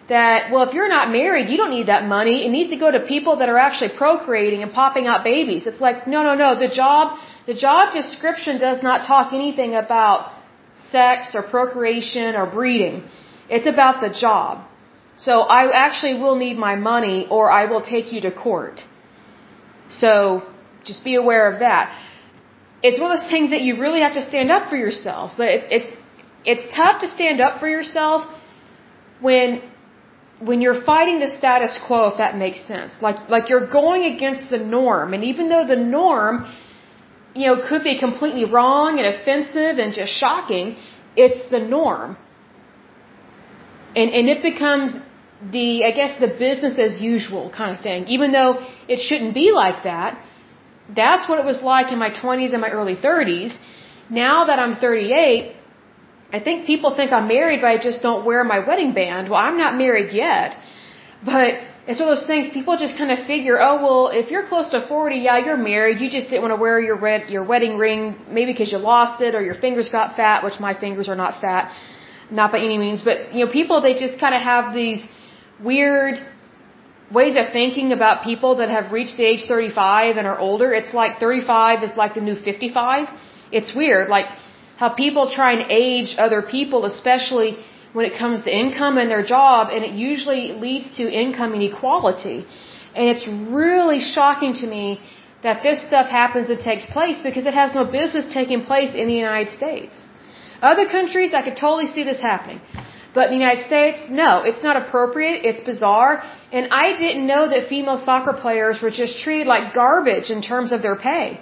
that, 0.10 0.52
well, 0.52 0.64
if 0.68 0.74
you're 0.74 0.90
not 0.90 1.12
married, 1.12 1.50
you 1.50 1.58
don't 1.62 1.70
need 1.78 1.88
that 1.88 2.06
money. 2.18 2.46
It 2.46 2.50
needs 2.50 2.70
to 2.72 2.80
go 2.84 2.92
to 2.92 3.00
people 3.16 3.38
that 3.38 3.48
are 3.48 3.58
actually 3.58 3.92
procreating 3.98 4.64
and 4.64 4.72
popping 4.74 5.06
out 5.08 5.24
babies. 5.24 5.66
It's 5.68 5.80
like, 5.80 6.08
no, 6.08 6.24
no, 6.24 6.34
no. 6.36 6.50
The 6.60 6.68
job, 6.82 7.18
the 7.46 7.54
job 7.54 7.94
description 7.94 8.60
does 8.60 8.84
not 8.84 9.08
talk 9.08 9.34
anything 9.34 9.76
about 9.76 10.34
sex 10.92 11.36
or 11.36 11.44
procreation 11.44 12.36
or 12.36 12.46
breeding. 12.48 13.04
It's 13.50 13.68
about 13.68 14.02
the 14.02 14.12
job. 14.26 14.66
So 15.18 15.42
I 15.58 15.62
actually 15.86 16.16
will 16.24 16.36
need 16.36 16.58
my 16.58 16.76
money 16.76 17.28
or 17.30 17.52
I 17.52 17.66
will 17.66 17.82
take 17.82 18.14
you 18.14 18.22
to 18.22 18.32
court. 18.32 18.86
So 19.90 20.44
just 20.86 21.04
be 21.04 21.16
aware 21.16 21.52
of 21.52 21.60
that. 21.60 21.86
It's 22.82 23.00
one 23.00 23.12
of 23.12 23.18
those 23.18 23.30
things 23.30 23.50
that 23.50 23.62
you 23.62 23.82
really 23.82 24.02
have 24.02 24.14
to 24.14 24.24
stand 24.24 24.50
up 24.52 24.70
for 24.70 24.78
yourself. 24.78 25.34
But 25.36 25.48
it's, 25.56 25.68
it's 25.78 25.98
it's 26.52 26.76
tough 26.76 27.02
to 27.02 27.08
stand 27.08 27.42
up 27.42 27.60
for 27.60 27.68
yourself 27.68 28.26
when 29.20 29.62
when 30.40 30.62
you're 30.62 30.82
fighting 30.92 31.20
the 31.20 31.30
status 31.30 31.78
quo 31.86 32.08
if 32.12 32.18
that 32.18 32.38
makes 32.38 32.60
sense 32.66 32.94
like 33.02 33.18
like 33.28 33.50
you're 33.50 33.68
going 33.68 34.04
against 34.14 34.50
the 34.50 34.58
norm 34.58 35.14
and 35.14 35.26
even 35.32 35.50
though 35.50 35.66
the 35.68 35.76
norm 35.76 36.46
you 37.36 37.48
know, 37.48 37.68
could 37.68 37.84
be 37.84 38.00
completely 38.00 38.46
wrong 38.46 39.00
and 39.00 39.08
offensive 39.08 39.78
and 39.78 39.94
just 39.94 40.14
shocking. 40.14 40.78
It's 41.16 41.50
the 41.50 41.60
norm. 41.60 42.18
And, 44.00 44.10
and 44.18 44.26
it 44.34 44.42
becomes 44.50 44.90
the, 45.56 45.68
I 45.90 45.92
guess, 46.00 46.14
the 46.26 46.32
business 46.46 46.76
as 46.88 46.94
usual 47.14 47.46
kind 47.60 47.72
of 47.76 47.80
thing. 47.88 48.08
Even 48.16 48.32
though 48.32 48.52
it 48.94 49.00
shouldn't 49.08 49.34
be 49.34 49.48
like 49.64 49.80
that, 49.92 50.12
that's 51.02 51.24
what 51.30 51.38
it 51.42 51.46
was 51.52 51.62
like 51.74 51.92
in 51.96 52.00
my 52.06 52.12
20s 52.22 52.52
and 52.54 52.62
my 52.68 52.72
early 52.80 52.96
30s. 52.96 53.52
Now 54.10 54.46
that 54.50 54.58
I'm 54.64 54.76
38, 54.76 55.56
I 56.38 56.40
think 56.46 56.66
people 56.66 56.96
think 57.00 57.12
I'm 57.12 57.28
married, 57.28 57.60
but 57.62 57.70
I 57.76 57.78
just 57.90 58.02
don't 58.02 58.24
wear 58.30 58.44
my 58.44 58.60
wedding 58.68 58.94
band. 58.94 59.30
Well, 59.30 59.42
I'm 59.48 59.58
not 59.58 59.78
married 59.78 60.12
yet. 60.14 60.58
But 61.34 61.50
it's 61.88 62.00
one 62.00 62.10
of 62.10 62.16
those 62.18 62.28
things 62.32 62.50
people 62.60 62.78
just 62.78 62.98
kind 62.98 63.12
of 63.16 63.20
figure, 63.26 63.58
oh, 63.68 63.76
well, 63.86 64.04
if 64.22 64.32
you're 64.32 64.48
close 64.48 64.70
to 64.76 64.80
40, 64.88 65.16
yeah, 65.28 65.38
you're 65.46 65.64
married. 65.74 66.00
You 66.00 66.10
just 66.18 66.30
didn't 66.30 66.44
want 66.46 66.54
to 66.58 66.62
wear 66.66 66.80
your 66.80 66.98
red, 66.98 67.30
your 67.36 67.44
wedding 67.44 67.78
ring, 67.78 68.02
maybe 68.30 68.52
because 68.54 68.72
you 68.72 68.78
lost 68.78 69.22
it 69.28 69.36
or 69.36 69.42
your 69.50 69.56
fingers 69.66 69.90
got 69.90 70.16
fat, 70.16 70.44
which 70.44 70.60
my 70.68 70.74
fingers 70.84 71.10
are 71.10 71.20
not 71.24 71.42
fat, 71.42 71.74
not 72.32 72.52
by 72.52 72.60
any 72.60 72.78
means. 72.78 73.02
But, 73.02 73.34
you 73.34 73.46
know, 73.46 73.52
people, 73.52 73.82
they 73.82 73.94
just 73.94 74.20
kind 74.20 74.36
of 74.36 74.42
have 74.42 74.74
these 74.74 75.02
weird 75.64 76.16
ways 77.12 77.36
of 77.36 77.52
thinking 77.52 77.92
about 77.92 78.24
people 78.24 78.56
that 78.58 78.70
have 78.70 78.92
reached 78.92 79.18
the 79.18 79.26
age 79.26 79.46
35 79.48 80.18
and 80.18 80.28
are 80.28 80.38
older. 80.38 80.74
It's 80.74 80.94
like 80.94 81.20
35 81.20 81.84
is 81.84 81.92
like 81.98 82.14
the 82.14 82.22
new 82.22 82.36
55. 82.36 83.08
It's 83.52 83.74
weird. 83.76 84.10
Like 84.10 84.28
how 84.78 84.90
people 84.90 85.32
try 85.32 85.54
and 85.54 85.72
age 85.72 86.16
other 86.18 86.42
people, 86.42 86.86
especially 86.86 87.58
when 87.94 88.06
it 88.06 88.18
comes 88.18 88.44
to 88.44 88.52
income 88.64 88.98
and 88.98 89.10
their 89.10 89.24
job, 89.24 89.70
and 89.74 89.84
it 89.84 89.94
usually 89.94 90.52
leads 90.52 90.98
to 90.98 91.04
income 91.24 91.54
inequality. 91.56 92.46
And 92.96 93.10
it's 93.10 93.28
really 93.28 94.00
shocking 94.00 94.54
to 94.62 94.68
me 94.68 95.02
that 95.42 95.64
this 95.64 95.82
stuff 95.88 96.08
happens 96.08 96.50
and 96.50 96.60
takes 96.60 96.86
place 96.86 97.20
because 97.28 97.46
it 97.46 97.54
has 97.54 97.74
no 97.74 97.86
business 97.86 98.32
taking 98.32 98.62
place 98.64 98.94
in 98.94 99.08
the 99.08 99.14
United 99.14 99.50
States. 99.50 99.96
Other 100.62 100.86
countries, 100.86 101.34
I 101.34 101.42
could 101.42 101.58
totally 101.58 101.88
see 101.88 102.04
this 102.04 102.22
happening. 102.22 102.62
But 103.14 103.24
in 103.28 103.32
the 103.32 103.42
United 103.46 103.66
States, 103.66 104.06
no, 104.10 104.44
it's 104.44 104.62
not 104.62 104.76
appropriate, 104.78 105.44
it's 105.44 105.62
bizarre, 105.62 106.24
and 106.52 106.68
I 106.72 106.96
didn't 106.96 107.26
know 107.26 107.50
that 107.50 107.68
female 107.68 107.98
soccer 107.98 108.34
players 108.34 108.82
were 108.82 108.92
just 108.92 109.24
treated 109.24 109.48
like 109.48 109.74
garbage 109.74 110.30
in 110.30 110.42
terms 110.42 110.72
of 110.72 110.82
their 110.82 110.96
pay. 110.96 111.40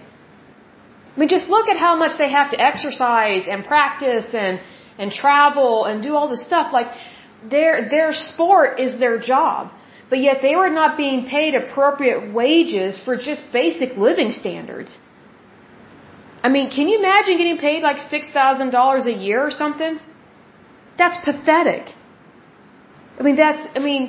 I 1.13 1.19
mean, 1.19 1.29
just 1.29 1.49
look 1.49 1.67
at 1.67 1.77
how 1.77 1.95
much 1.95 2.17
they 2.17 2.29
have 2.29 2.51
to 2.51 2.59
exercise 2.61 3.47
and 3.47 3.65
practice 3.65 4.27
and, 4.33 4.61
and 4.97 5.11
travel 5.11 5.85
and 5.85 6.01
do 6.01 6.15
all 6.15 6.29
this 6.29 6.45
stuff. 6.45 6.71
Like, 6.71 6.87
their, 7.49 7.89
their 7.89 8.13
sport 8.13 8.79
is 8.79 8.99
their 8.99 9.17
job. 9.19 9.71
But 10.09 10.19
yet 10.19 10.37
they 10.41 10.55
were 10.55 10.69
not 10.69 10.95
being 10.95 11.25
paid 11.25 11.53
appropriate 11.55 12.33
wages 12.33 12.97
for 13.03 13.17
just 13.17 13.51
basic 13.51 13.97
living 13.97 14.31
standards. 14.31 14.97
I 16.47 16.49
mean, 16.55 16.67
can 16.75 16.87
you 16.91 16.97
imagine 17.03 17.33
getting 17.41 17.57
paid 17.57 17.79
like 17.89 17.97
$6,000 17.97 19.05
a 19.13 19.15
year 19.27 19.39
or 19.47 19.53
something? 19.63 19.93
That's 20.99 21.17
pathetic. 21.29 21.85
I 23.19 23.21
mean, 23.27 23.35
that's, 23.43 23.63
I 23.77 23.79
mean, 23.79 24.03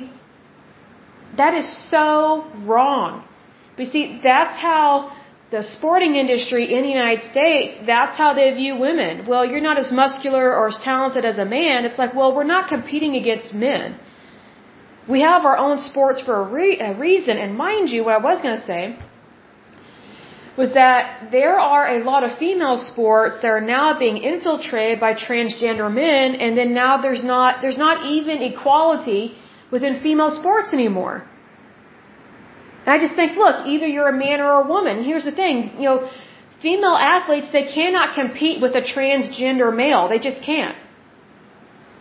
that 1.41 1.53
is 1.61 1.67
so 1.95 2.45
wrong. 2.71 3.11
But 3.75 3.87
see, 3.87 4.03
that's 4.23 4.57
how 4.67 4.85
the 5.51 5.63
sporting 5.75 6.15
industry 6.23 6.63
in 6.75 6.81
the 6.87 6.93
United 6.99 7.23
States, 7.33 7.73
that's 7.85 8.15
how 8.21 8.31
they 8.39 8.47
view 8.61 8.73
women. 8.87 9.25
Well, 9.31 9.43
you're 9.49 9.67
not 9.69 9.77
as 9.83 9.91
muscular 9.91 10.45
or 10.57 10.69
as 10.69 10.79
talented 10.91 11.25
as 11.25 11.39
a 11.45 11.47
man. 11.59 11.83
It's 11.87 11.99
like, 12.03 12.13
well, 12.19 12.31
we're 12.37 12.51
not 12.55 12.69
competing 12.75 13.15
against 13.21 13.53
men. 13.53 13.99
We 15.13 15.19
have 15.31 15.43
our 15.43 15.57
own 15.57 15.77
sports 15.79 16.21
for 16.21 16.35
a, 16.43 16.47
re- 16.57 16.79
a 16.79 16.97
reason. 16.97 17.35
And 17.43 17.57
mind 17.67 17.89
you, 17.89 18.05
what 18.05 18.13
I 18.19 18.23
was 18.31 18.41
going 18.41 18.57
to 18.61 18.65
say 18.73 18.83
was 20.59 20.71
that 20.73 21.31
there 21.31 21.57
are 21.73 21.85
a 21.97 21.99
lot 22.11 22.21
of 22.27 22.37
female 22.37 22.77
sports 22.89 23.35
that 23.41 23.51
are 23.57 23.65
now 23.77 23.85
being 24.03 24.17
infiltrated 24.31 24.99
by 25.05 25.11
transgender 25.27 25.89
men, 26.03 26.35
and 26.43 26.57
then 26.59 26.73
now 26.83 26.93
there's 27.05 27.23
not 27.33 27.61
there's 27.63 27.81
not 27.87 27.97
even 28.15 28.41
equality 28.51 29.21
within 29.75 29.93
female 30.05 30.31
sports 30.39 30.73
anymore. 30.79 31.15
And 32.83 32.91
I 32.95 32.97
just 33.05 33.15
think, 33.19 33.37
look, 33.43 33.57
either 33.73 33.87
you're 33.95 34.11
a 34.17 34.19
man 34.25 34.41
or 34.47 34.51
a 34.63 34.65
woman. 34.75 35.03
Here's 35.09 35.27
the 35.29 35.35
thing, 35.41 35.55
you 35.81 35.87
know, 35.89 35.97
female 36.65 36.97
athletes, 37.15 37.47
they 37.57 37.67
cannot 37.77 38.15
compete 38.21 38.57
with 38.65 38.73
a 38.81 38.83
transgender 38.93 39.69
male. 39.83 40.03
They 40.13 40.21
just 40.29 40.41
can't. 40.51 40.77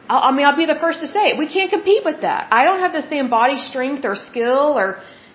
I 0.08 0.32
mean, 0.36 0.46
I'll 0.46 0.60
be 0.64 0.70
the 0.74 0.80
first 0.84 1.00
to 1.04 1.08
say 1.14 1.24
it. 1.30 1.38
We 1.44 1.48
can't 1.56 1.70
compete 1.70 2.02
with 2.10 2.22
that. 2.22 2.48
I 2.58 2.64
don't 2.66 2.80
have 2.80 2.94
the 3.00 3.06
same 3.14 3.28
body 3.28 3.58
strength 3.70 4.04
or 4.10 4.16
skill 4.16 4.66
or 4.82 4.88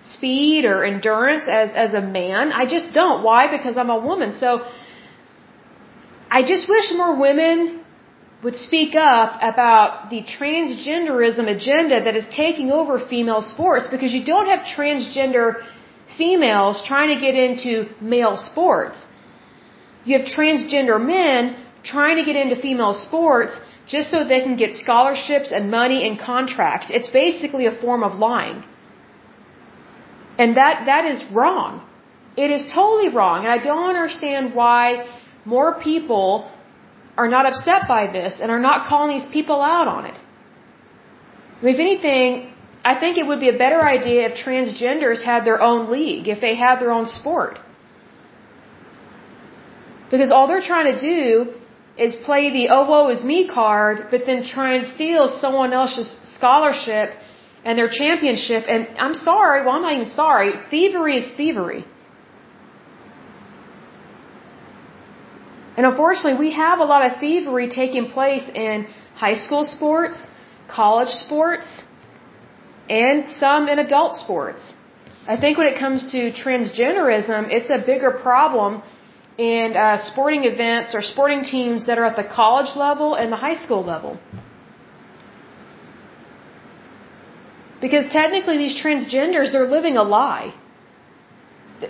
speed 0.04 0.64
or 0.64 0.84
endurance 0.84 1.44
as, 1.48 1.70
as 1.74 1.94
a 1.94 2.00
man. 2.00 2.52
I 2.52 2.66
just 2.66 2.92
don't. 2.92 3.22
Why? 3.22 3.50
Because 3.56 3.76
I'm 3.76 3.90
a 3.90 3.98
woman. 3.98 4.32
So, 4.32 4.66
I 6.30 6.42
just 6.42 6.68
wish 6.68 6.92
more 6.92 7.14
women 7.18 7.84
would 8.42 8.56
speak 8.56 8.94
up 8.94 9.30
about 9.40 10.10
the 10.10 10.22
transgenderism 10.22 11.46
agenda 11.56 12.04
that 12.06 12.16
is 12.20 12.26
taking 12.26 12.70
over 12.70 12.98
female 12.98 13.40
sports 13.40 13.88
because 13.88 14.12
you 14.12 14.24
don't 14.24 14.48
have 14.54 14.60
transgender 14.76 15.46
females 16.18 16.82
trying 16.86 17.10
to 17.14 17.20
get 17.26 17.34
into 17.34 17.88
male 18.00 18.36
sports. 18.36 19.06
You 20.04 20.18
have 20.18 20.26
transgender 20.26 20.98
men 21.00 21.56
trying 21.82 22.16
to 22.16 22.24
get 22.24 22.36
into 22.36 22.56
female 22.56 22.94
sports 22.94 23.58
just 23.86 24.10
so 24.10 24.24
they 24.24 24.42
can 24.46 24.56
get 24.56 24.74
scholarships 24.74 25.50
and 25.52 25.70
money 25.70 26.06
and 26.06 26.18
contracts. 26.18 26.88
It's 26.90 27.08
basically 27.08 27.66
a 27.66 27.74
form 27.84 28.02
of 28.02 28.14
lying. 28.14 28.64
And 30.38 30.56
that, 30.56 30.84
that 30.86 31.04
is 31.04 31.24
wrong. 31.32 31.86
It 32.36 32.50
is 32.50 32.72
totally 32.72 33.08
wrong. 33.08 33.44
And 33.44 33.52
I 33.52 33.58
don't 33.58 33.88
understand 33.88 34.54
why 34.54 35.06
more 35.44 35.80
people 35.80 36.50
are 37.16 37.28
not 37.28 37.46
upset 37.46 37.86
by 37.86 38.10
this 38.10 38.40
and 38.40 38.50
are 38.50 38.58
not 38.58 38.88
calling 38.88 39.16
these 39.16 39.28
people 39.32 39.60
out 39.62 39.86
on 39.86 40.06
it. 40.06 40.18
I 41.60 41.64
mean, 41.64 41.74
if 41.74 41.80
anything, 41.80 42.52
I 42.84 42.98
think 42.98 43.16
it 43.16 43.26
would 43.26 43.40
be 43.40 43.48
a 43.48 43.56
better 43.56 43.82
idea 43.82 44.28
if 44.28 44.32
transgenders 44.44 45.22
had 45.24 45.44
their 45.44 45.62
own 45.62 45.90
league, 45.90 46.26
if 46.28 46.40
they 46.40 46.54
had 46.56 46.80
their 46.80 46.90
own 46.90 47.06
sport. 47.06 47.58
Because 50.10 50.30
all 50.30 50.46
they're 50.48 50.68
trying 50.72 50.94
to 50.94 51.00
do 51.00 51.54
is 51.96 52.14
play 52.26 52.50
the 52.50 52.68
oh 52.70 52.84
woe 52.88 53.08
is 53.08 53.22
me 53.22 53.48
card, 53.48 54.08
but 54.10 54.22
then 54.26 54.44
try 54.44 54.74
and 54.74 54.94
steal 54.94 55.28
someone 55.28 55.72
else's 55.72 56.14
scholarship 56.36 57.10
and 57.64 57.78
their 57.78 57.88
championship. 57.88 58.64
And 58.68 58.88
I'm 58.98 59.14
sorry, 59.14 59.64
well, 59.64 59.74
I'm 59.76 59.82
not 59.82 59.94
even 59.94 60.08
sorry. 60.08 60.52
Thievery 60.70 61.16
is 61.16 61.32
thievery. 61.36 61.84
And 65.76 65.86
unfortunately, 65.86 66.38
we 66.38 66.52
have 66.52 66.78
a 66.78 66.84
lot 66.84 67.04
of 67.06 67.18
thievery 67.18 67.68
taking 67.68 68.10
place 68.10 68.48
in 68.48 68.86
high 69.14 69.34
school 69.34 69.64
sports, 69.64 70.28
college 70.68 71.08
sports, 71.08 71.66
and 72.88 73.32
some 73.32 73.68
in 73.68 73.78
adult 73.78 74.16
sports. 74.16 74.72
I 75.26 75.36
think 75.40 75.58
when 75.58 75.66
it 75.66 75.78
comes 75.78 76.12
to 76.12 76.30
transgenderism, 76.30 77.50
it's 77.50 77.70
a 77.70 77.78
bigger 77.78 78.10
problem 78.10 78.82
in 79.38 79.76
uh, 79.76 79.98
sporting 79.98 80.44
events 80.44 80.94
or 80.94 81.02
sporting 81.02 81.42
teams 81.42 81.86
that 81.86 81.98
are 81.98 82.04
at 82.04 82.16
the 82.16 82.24
college 82.24 82.76
level 82.76 83.14
and 83.14 83.32
the 83.32 83.36
high 83.36 83.54
school 83.54 83.82
level. 83.82 84.18
Because 87.84 88.04
technically, 88.20 88.56
these 88.64 88.76
transgenders, 88.82 89.48
they're 89.52 89.72
living 89.78 89.96
a 90.02 90.06
lie. 90.18 90.46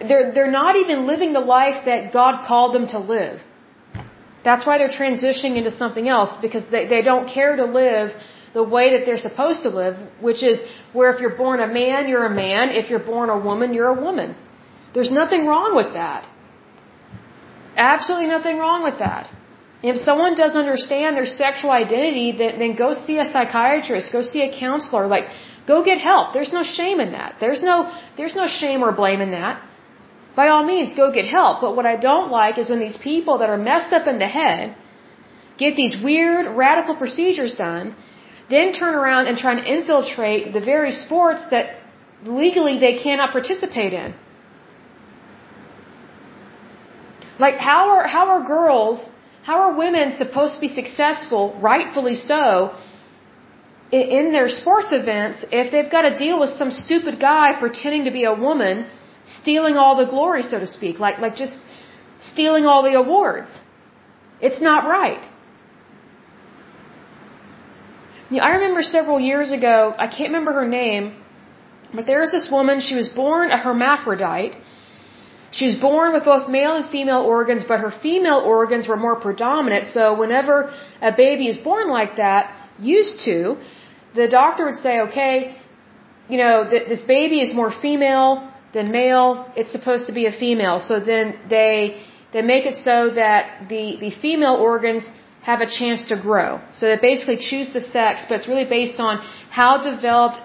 They're, 0.09 0.27
they're 0.35 0.55
not 0.63 0.75
even 0.83 1.07
living 1.13 1.33
the 1.41 1.47
life 1.59 1.79
that 1.91 2.13
God 2.19 2.35
called 2.49 2.71
them 2.77 2.87
to 2.95 2.99
live. 3.17 3.37
That's 4.47 4.65
why 4.67 4.75
they're 4.79 4.97
transitioning 5.03 5.55
into 5.61 5.71
something 5.83 6.07
else 6.17 6.33
because 6.47 6.65
they, 6.73 6.85
they 6.95 7.03
don't 7.11 7.29
care 7.37 7.55
to 7.63 7.67
live 7.83 8.07
the 8.59 8.65
way 8.75 8.87
that 8.95 9.03
they're 9.07 9.25
supposed 9.29 9.63
to 9.67 9.71
live, 9.83 9.95
which 10.29 10.43
is 10.51 10.59
where 10.97 11.13
if 11.13 11.21
you're 11.21 11.39
born 11.45 11.61
a 11.69 11.71
man, 11.81 12.09
you're 12.09 12.27
a 12.33 12.37
man. 12.47 12.71
If 12.81 12.91
you're 12.91 13.07
born 13.15 13.31
a 13.39 13.41
woman, 13.49 13.73
you're 13.77 13.93
a 13.99 14.01
woman. 14.09 14.35
There's 14.95 15.13
nothing 15.23 15.47
wrong 15.47 15.71
with 15.81 15.93
that. 16.01 16.23
Absolutely 17.77 18.29
nothing 18.37 18.59
wrong 18.59 18.83
with 18.89 18.99
that. 18.99 19.31
If 19.91 19.97
someone 20.09 20.35
doesn't 20.35 20.61
understand 20.67 21.17
their 21.19 21.31
sexual 21.43 21.71
identity, 21.71 22.29
then, 22.41 22.59
then 22.59 22.73
go 22.85 22.95
see 23.07 23.19
a 23.25 23.27
psychiatrist, 23.33 24.13
go 24.13 24.23
see 24.23 24.43
a 24.43 24.53
counselor, 24.65 25.07
like, 25.07 25.27
go 25.67 25.85
get 25.85 25.99
help. 25.99 26.33
There's 26.33 26.53
no 26.53 26.63
shame 26.63 27.01
in 27.01 27.13
that. 27.13 27.37
There's 27.41 27.63
no, 27.63 27.77
there's 28.17 28.35
no 28.35 28.47
shame 28.47 28.83
or 28.83 28.93
blame 28.93 29.21
in 29.21 29.31
that 29.31 29.63
by 30.37 30.49
all 30.49 30.65
means, 30.65 30.95
go 30.95 31.13
get 31.13 31.27
help. 31.27 31.61
But 31.61 31.77
what 31.77 31.87
I 31.87 31.97
don't 31.97 32.31
like 32.31 32.59
is 32.59 32.69
when 32.69 32.81
these 32.81 32.97
people 32.97 33.39
that 33.39 33.51
are 33.51 33.63
messed 33.71 33.93
up 33.93 34.07
in 34.07 34.19
the 34.19 34.27
head 34.27 34.77
get 35.57 35.77
these 35.77 35.95
weird, 36.03 36.47
radical 36.57 36.97
procedures 36.97 37.55
done, 37.55 37.95
then 38.51 38.73
turn 38.73 38.95
around 38.95 39.27
and 39.29 39.39
try 39.39 39.53
and 39.57 39.67
infiltrate 39.67 40.53
the 40.53 40.61
very 40.61 40.91
sports 40.91 41.45
that 41.51 41.77
legally 42.25 42.79
they 42.79 42.95
cannot 42.99 43.31
participate 43.31 43.93
in. 43.93 44.15
Like, 47.39 47.57
how 47.57 47.91
are, 47.91 48.07
how 48.07 48.27
are 48.29 48.43
girls, 48.47 49.05
how 49.43 49.57
are 49.65 49.77
women 49.77 50.17
supposed 50.17 50.55
to 50.57 50.61
be 50.61 50.69
successful, 50.69 51.57
rightfully 51.61 52.17
so, 52.17 52.75
in, 54.19 54.33
their 54.33 54.49
sports 54.49 54.91
events 54.93 55.45
if 55.53 55.71
they've 55.73 55.91
got 55.91 56.03
to 56.03 56.19
deal 56.19 56.39
with 56.41 56.51
some 56.51 56.71
stupid 56.71 57.21
guy 57.21 57.55
pretending 57.59 58.05
to 58.05 58.11
be 58.11 58.25
a 58.25 58.35
woman 58.35 58.87
stealing 59.25 59.77
all 59.77 59.97
the 59.97 60.09
glory, 60.15 60.43
so 60.43 60.59
to 60.59 60.67
speak. 60.67 60.99
Like, 60.99 61.19
like 61.19 61.37
just, 61.37 61.55
stealing 62.21 62.65
all 62.65 62.83
the 62.83 62.95
awards. 62.95 63.61
It's 64.41 64.61
not 64.61 64.87
right. 64.87 65.25
I 68.49 68.51
remember 68.57 68.83
several 68.83 69.21
years 69.21 69.53
ago, 69.53 69.95
I 69.97 70.09
can't 70.09 70.31
remember 70.33 70.53
her 70.61 70.69
name, 70.69 71.05
but 71.95 72.07
there 72.07 72.21
was 72.21 72.33
this 72.33 72.49
woman, 72.51 72.81
she 72.81 72.97
was 72.97 73.09
born 73.09 73.51
a 73.51 73.59
hermaphrodite. 73.59 74.57
She 75.53 75.67
was 75.67 75.77
born 75.77 76.13
with 76.13 76.25
both 76.25 76.49
male 76.49 76.75
and 76.75 76.87
female 76.91 77.21
organs, 77.21 77.63
but 77.63 77.79
her 77.79 77.93
female 78.07 78.41
organs 78.57 78.89
were 78.89 78.97
more 78.97 79.17
predominant. 79.21 79.87
So 79.87 80.19
whenever 80.19 80.73
a 81.01 81.13
baby 81.13 81.47
is 81.47 81.59
born 81.59 81.89
like 81.89 82.17
that, 82.17 82.43
used 82.81 83.21
to, 83.27 83.57
the 84.15 84.29
doctor 84.29 84.65
would 84.67 84.81
say, 84.87 85.01
okay, 85.01 85.57
you 86.29 86.39
know, 86.39 86.69
th- 86.69 86.89
this 86.89 87.03
baby 87.03 87.41
is 87.41 87.55
more 87.55 87.71
female 87.71 88.51
than 88.73 88.91
male. 88.91 89.47
It's 89.57 89.73
supposed 89.73 90.07
to 90.07 90.13
be 90.13 90.27
a 90.27 90.33
female. 90.33 90.81
So 90.81 91.01
then 91.01 91.39
they, 91.49 92.03
they 92.33 92.43
make 92.43 92.65
it 92.67 92.77
so 92.77 93.11
that 93.11 93.69
the, 93.69 93.97
the 94.05 94.11
female 94.23 94.55
organs 94.55 95.05
have 95.43 95.61
a 95.61 95.67
chance 95.67 96.07
to 96.07 96.17
grow. 96.29 96.61
So 96.73 96.87
they 96.87 96.99
basically 97.11 97.39
choose 97.51 97.73
the 97.73 97.81
sex, 97.81 98.25
but 98.27 98.37
it's 98.39 98.49
really 98.49 98.69
based 98.79 98.99
on 98.99 99.19
how 99.51 99.73
developed 99.93 100.39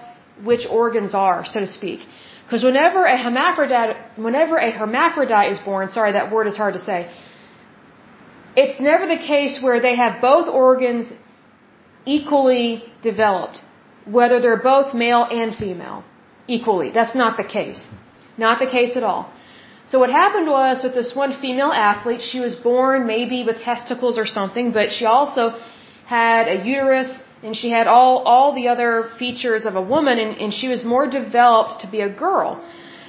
which 0.44 0.66
organs 0.68 1.14
are, 1.14 1.44
so 1.46 1.60
to 1.60 1.66
speak. 1.66 2.00
Because 2.44 2.62
whenever 2.64 3.04
a 3.04 3.16
hermaphrodite, 3.16 3.96
whenever 4.16 4.56
a 4.58 4.70
hermaphrodite 4.70 5.52
is 5.52 5.58
born, 5.60 5.88
sorry, 5.88 6.12
that 6.12 6.32
word 6.32 6.46
is 6.48 6.56
hard 6.56 6.74
to 6.74 6.82
say, 6.90 7.10
it's 8.56 8.80
never 8.80 9.06
the 9.06 9.22
case 9.34 9.60
where 9.62 9.80
they 9.80 9.94
have 9.96 10.20
both 10.20 10.48
organs 10.48 11.12
equally 12.06 12.84
developed, 13.02 13.62
whether 14.04 14.40
they're 14.40 14.62
both 14.62 14.94
male 14.94 15.24
and 15.24 15.54
female, 15.54 16.04
equally. 16.46 16.90
That's 16.90 17.14
not 17.14 17.36
the 17.36 17.44
case. 17.44 17.86
Not 18.38 18.58
the 18.58 18.66
case 18.66 18.96
at 18.96 19.02
all. 19.02 19.30
So 19.90 19.98
what 19.98 20.10
happened 20.10 20.48
was 20.48 20.82
with 20.84 20.94
this 20.94 21.14
one 21.16 21.32
female 21.40 21.72
athlete, 21.72 22.22
she 22.22 22.40
was 22.40 22.54
born 22.54 23.06
maybe 23.06 23.42
with 23.44 23.58
testicles 23.58 24.18
or 24.18 24.26
something, 24.26 24.70
but 24.72 24.92
she 24.92 25.04
also 25.04 25.58
had 26.06 26.48
a 26.48 26.64
uterus 26.64 27.10
and 27.42 27.56
she 27.56 27.70
had 27.70 27.86
all, 27.86 28.18
all 28.18 28.54
the 28.54 28.68
other 28.68 29.10
features 29.18 29.64
of 29.64 29.74
a 29.74 29.82
woman 29.82 30.18
and, 30.18 30.36
and 30.42 30.54
she 30.54 30.68
was 30.68 30.84
more 30.84 31.06
developed 31.08 31.80
to 31.82 31.90
be 31.90 32.00
a 32.02 32.12
girl. 32.26 32.62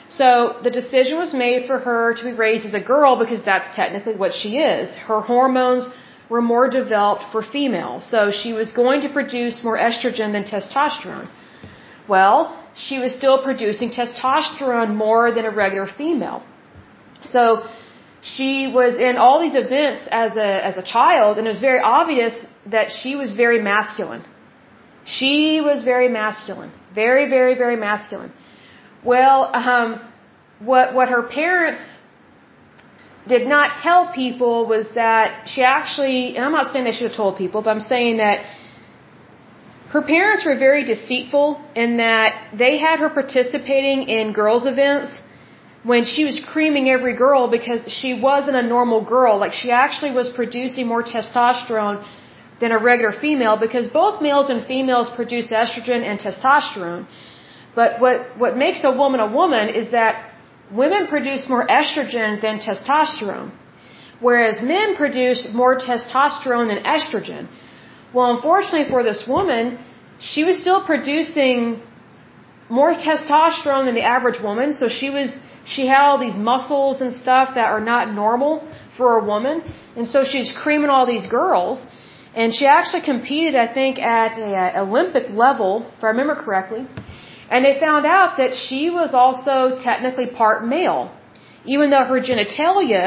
So 0.10 0.60
the 0.64 0.72
decision 0.72 1.18
was 1.18 1.34
made 1.34 1.68
for 1.68 1.78
her 1.80 2.14
to 2.16 2.24
be 2.24 2.34
raised 2.34 2.66
as 2.66 2.74
a 2.74 2.80
girl 2.94 3.18
because 3.18 3.44
that's 3.44 3.74
technically 3.76 4.16
what 4.16 4.34
she 4.34 4.58
is. 4.58 4.90
Her 5.10 5.22
hormones 5.22 5.86
were 6.32 6.42
more 6.54 6.68
developed 6.82 7.26
for 7.32 7.42
females. 7.58 8.02
So 8.14 8.20
she 8.42 8.52
was 8.60 8.68
going 8.82 9.00
to 9.06 9.10
produce 9.20 9.56
more 9.68 9.78
estrogen 9.90 10.30
than 10.36 10.44
testosterone. 10.54 11.30
Well, 12.14 12.40
she 12.86 12.96
was 13.04 13.12
still 13.20 13.38
producing 13.48 13.90
testosterone 14.00 14.92
more 15.06 15.26
than 15.36 15.46
a 15.52 15.54
regular 15.64 15.90
female. 16.02 16.40
So 17.36 17.44
she 18.34 18.52
was 18.80 18.94
in 19.08 19.18
all 19.24 19.38
these 19.46 19.58
events 19.66 20.02
as 20.24 20.32
a 20.48 20.50
as 20.70 20.76
a 20.84 20.86
child, 20.98 21.38
and 21.38 21.44
it 21.48 21.52
was 21.58 21.64
very 21.72 21.82
obvious 22.00 22.34
that 22.76 22.88
she 23.00 23.12
was 23.22 23.30
very 23.44 23.60
masculine. 23.72 24.24
She 25.18 25.36
was 25.70 25.84
very 25.94 26.10
masculine, 26.22 26.72
very 27.04 27.26
very 27.36 27.56
very 27.64 27.78
masculine. 27.88 28.32
Well, 29.12 29.38
um, 29.72 29.90
what 30.70 30.94
what 30.98 31.08
her 31.16 31.24
parents 31.42 31.84
did 33.28 33.48
not 33.48 33.80
tell 33.80 34.12
people 34.14 34.66
was 34.66 34.88
that 34.96 35.48
she 35.48 35.62
actually, 35.64 36.36
and 36.36 36.46
I'm 36.46 36.52
not 36.52 36.74
saying 36.74 36.86
they 36.86 36.92
should 36.92 37.10
have 37.10 37.18
told 37.18 37.38
people, 37.38 37.62
but 37.62 37.70
I'm 37.70 37.80
saying 37.80 38.18
that 38.18 38.46
her 39.90 40.02
parents 40.02 40.46
were 40.46 40.58
very 40.58 40.84
deceitful 40.86 41.62
in 41.76 41.98
that 41.98 42.58
they 42.58 42.78
had 42.78 43.00
her 43.00 43.10
participating 43.10 44.04
in 44.04 44.32
girls' 44.32 44.66
events 44.66 45.22
when 45.84 46.06
she 46.06 46.24
was 46.24 46.40
creaming 46.54 46.90
every 46.90 47.16
girl 47.16 47.50
because 47.50 47.82
she 47.92 48.20
wasn't 48.20 48.56
a 48.56 48.62
normal 48.62 49.04
girl. 49.04 49.38
Like 49.38 49.52
she 49.52 49.70
actually 49.72 50.12
was 50.12 50.30
producing 50.30 50.88
more 50.88 51.04
testosterone 51.04 52.06
than 52.62 52.72
a 52.72 52.78
regular 52.78 53.12
female 53.12 53.58
because 53.58 53.88
both 53.88 54.22
males 54.22 54.50
and 54.50 54.66
females 54.66 55.10
produce 55.10 55.52
estrogen 55.52 56.04
and 56.04 56.20
testosterone. 56.20 57.06
But 57.76 58.00
what, 58.00 58.38
what 58.38 58.56
makes 58.56 58.84
a 58.84 58.96
woman 58.96 59.20
a 59.20 59.32
woman 59.32 59.70
is 59.70 59.92
that 59.92 60.31
women 60.72 61.08
produce 61.08 61.48
more 61.50 61.66
estrogen 61.68 62.42
than 62.42 62.60
testosterone, 62.60 63.52
whereas 64.20 64.62
men 64.62 64.96
produce 64.96 65.48
more 65.54 65.78
testosterone 65.78 66.68
than 66.72 66.84
estrogen. 66.84 67.48
Well, 68.14 68.36
unfortunately 68.36 68.88
for 68.90 69.04
this 69.04 69.24
woman, 69.28 69.80
she 70.20 70.44
was 70.44 70.60
still 70.60 70.84
producing 70.86 71.82
more 72.70 72.94
testosterone 72.94 73.86
than 73.86 73.96
the 73.96 74.08
average 74.16 74.40
woman, 74.42 74.74
so 74.74 74.88
she 74.88 75.10
was 75.10 75.40
she 75.66 75.88
had 75.88 76.02
all 76.02 76.18
these 76.18 76.38
muscles 76.38 77.02
and 77.02 77.14
stuff 77.14 77.56
that 77.56 77.66
are 77.66 77.80
not 77.80 78.14
normal 78.14 78.68
for 78.98 79.18
a 79.20 79.24
woman. 79.24 79.62
And 79.96 80.08
so 80.08 80.24
she's 80.24 80.52
creaming 80.52 80.90
all 80.90 81.06
these 81.06 81.28
girls. 81.28 81.86
And 82.34 82.54
she 82.54 82.66
actually 82.66 83.02
competed, 83.02 83.56
I 83.56 83.72
think, 83.72 84.00
at 84.00 84.38
an 84.38 84.88
Olympic 84.88 85.30
level, 85.30 85.86
if 85.98 86.04
I 86.04 86.08
remember 86.08 86.36
correctly. 86.36 86.88
And 87.52 87.66
they 87.66 87.76
found 87.80 88.06
out 88.18 88.38
that 88.42 88.52
she 88.66 88.82
was 88.90 89.14
also 89.22 89.56
technically 89.90 90.28
part 90.42 90.60
male. 90.76 91.02
Even 91.74 91.90
though 91.92 92.06
her 92.12 92.20
genitalia 92.30 93.04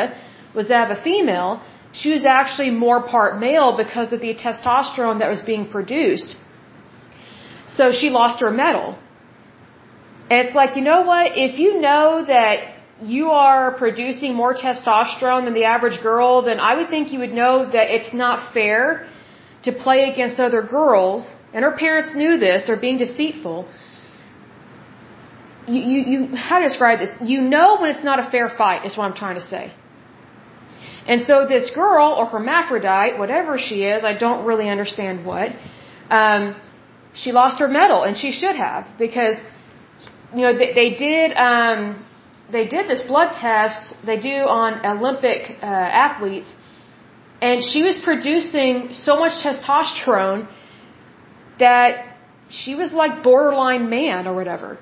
was 0.59 0.69
that 0.69 0.91
of 0.91 0.99
a 0.99 1.03
female, 1.03 1.63
she 2.01 2.11
was 2.17 2.25
actually 2.25 2.71
more 2.71 3.01
part 3.15 3.33
male 3.47 3.71
because 3.85 4.13
of 4.13 4.21
the 4.21 4.35
testosterone 4.45 5.19
that 5.21 5.31
was 5.35 5.41
being 5.53 5.65
produced. 5.77 6.37
So 7.77 7.93
she 8.01 8.11
lost 8.11 8.41
her 8.45 8.51
medal. 8.51 8.99
And 10.31 10.39
it's 10.43 10.55
like, 10.61 10.77
you 10.77 10.85
know 10.91 11.03
what? 11.03 11.33
If 11.47 11.59
you 11.59 11.81
know 11.81 12.25
that 12.35 12.57
you 13.01 13.31
are 13.31 13.73
producing 13.83 14.35
more 14.35 14.55
testosterone 14.55 15.45
than 15.47 15.55
the 15.55 15.65
average 15.65 15.99
girl, 16.03 16.43
then 16.43 16.61
I 16.61 16.77
would 16.77 16.91
think 16.91 17.13
you 17.13 17.21
would 17.25 17.37
know 17.43 17.55
that 17.77 17.91
it's 17.97 18.13
not 18.13 18.53
fair 18.53 19.09
to 19.65 19.73
play 19.73 20.11
against 20.13 20.39
other 20.39 20.63
girls. 20.63 21.31
And 21.53 21.65
her 21.65 21.73
parents 21.73 22.15
knew 22.15 22.39
this. 22.39 22.67
They're 22.67 22.85
being 22.89 22.99
deceitful. 22.99 23.69
You, 25.67 25.81
you, 25.91 25.99
you, 26.13 26.37
how 26.37 26.59
to 26.59 26.65
describe 26.69 26.99
this? 26.99 27.13
You 27.23 27.41
know 27.41 27.79
when 27.81 27.91
it's 27.91 28.05
not 28.05 28.19
a 28.19 28.31
fair 28.31 28.49
fight, 28.49 28.85
is 28.85 28.97
what 28.97 29.05
I'm 29.05 29.17
trying 29.17 29.37
to 29.37 29.47
say. 29.55 29.73
And 31.07 31.23
so 31.23 31.47
this 31.47 31.71
girl, 31.75 32.15
or 32.19 32.27
hermaphrodite, 32.27 33.19
whatever 33.19 33.59
she 33.59 33.85
is, 33.85 34.05
I 34.05 34.15
don't 34.17 34.45
really 34.47 34.69
understand 34.69 35.25
what, 35.25 35.51
um, 36.11 36.57
she 37.15 37.33
lost 37.33 37.61
her 37.61 37.69
medal, 37.69 38.03
and 38.03 38.17
she 38.17 38.31
should 38.33 38.57
have, 38.57 38.87
because 38.99 39.37
you 40.35 40.43
know, 40.43 40.57
they, 40.57 40.73
they 40.75 40.91
did 40.95 41.33
um, 41.37 42.05
they 42.51 42.67
did 42.67 42.89
this 42.89 43.03
blood 43.03 43.31
test 43.41 43.95
they 44.05 44.19
do 44.19 44.37
on 44.61 44.85
Olympic 44.85 45.59
uh, 45.63 45.67
athletes, 46.07 46.53
and 47.41 47.63
she 47.63 47.83
was 47.83 47.99
producing 48.03 48.89
so 48.93 49.17
much 49.17 49.35
testosterone 49.45 50.49
that 51.59 52.17
she 52.51 52.75
was 52.75 52.93
like 52.93 53.23
borderline 53.23 53.89
man 53.89 54.27
or 54.27 54.35
whatever. 54.35 54.79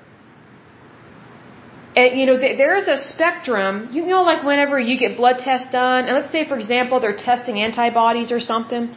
And, 1.95 2.19
you 2.19 2.25
know, 2.25 2.37
th- 2.43 2.57
there 2.57 2.75
is 2.75 2.87
a 2.87 2.97
spectrum. 2.97 3.89
You 3.91 4.05
know, 4.05 4.23
like 4.23 4.43
whenever 4.43 4.79
you 4.79 4.97
get 4.97 5.17
blood 5.17 5.37
tests 5.39 5.71
done, 5.71 6.05
and 6.05 6.13
let's 6.17 6.31
say, 6.31 6.47
for 6.47 6.57
example, 6.57 6.99
they're 6.99 7.15
testing 7.15 7.59
antibodies 7.59 8.31
or 8.31 8.39
something. 8.39 8.95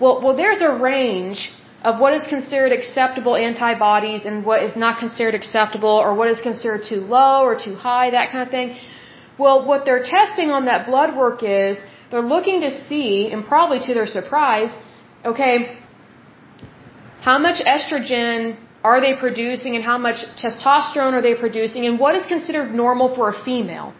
Well, 0.00 0.20
well, 0.22 0.36
there's 0.36 0.60
a 0.60 0.72
range 0.72 1.50
of 1.82 1.98
what 1.98 2.12
is 2.12 2.26
considered 2.26 2.72
acceptable 2.72 3.36
antibodies 3.36 4.24
and 4.26 4.44
what 4.44 4.62
is 4.62 4.76
not 4.76 4.98
considered 4.98 5.34
acceptable 5.34 5.96
or 6.04 6.14
what 6.14 6.28
is 6.28 6.40
considered 6.40 6.82
too 6.88 7.00
low 7.00 7.42
or 7.42 7.54
too 7.58 7.74
high, 7.74 8.10
that 8.10 8.30
kind 8.30 8.42
of 8.46 8.50
thing. 8.50 8.76
Well, 9.38 9.66
what 9.66 9.86
they're 9.86 10.04
testing 10.04 10.50
on 10.50 10.66
that 10.66 10.86
blood 10.86 11.16
work 11.16 11.42
is 11.42 11.80
they're 12.10 12.28
looking 12.36 12.60
to 12.60 12.70
see, 12.70 13.30
and 13.32 13.46
probably 13.46 13.80
to 13.86 13.94
their 13.94 14.06
surprise, 14.06 14.76
okay, 15.24 15.78
how 17.22 17.38
much 17.38 17.62
estrogen 17.64 18.58
are 18.82 19.00
they 19.00 19.14
producing 19.14 19.76
and 19.76 19.84
how 19.84 19.98
much 19.98 20.24
testosterone 20.42 21.12
are 21.12 21.22
they 21.22 21.34
producing 21.34 21.86
and 21.86 21.98
what 21.98 22.14
is 22.14 22.26
considered 22.26 22.74
normal 22.74 23.14
for 23.14 23.28
a 23.30 23.44
female. 23.44 23.92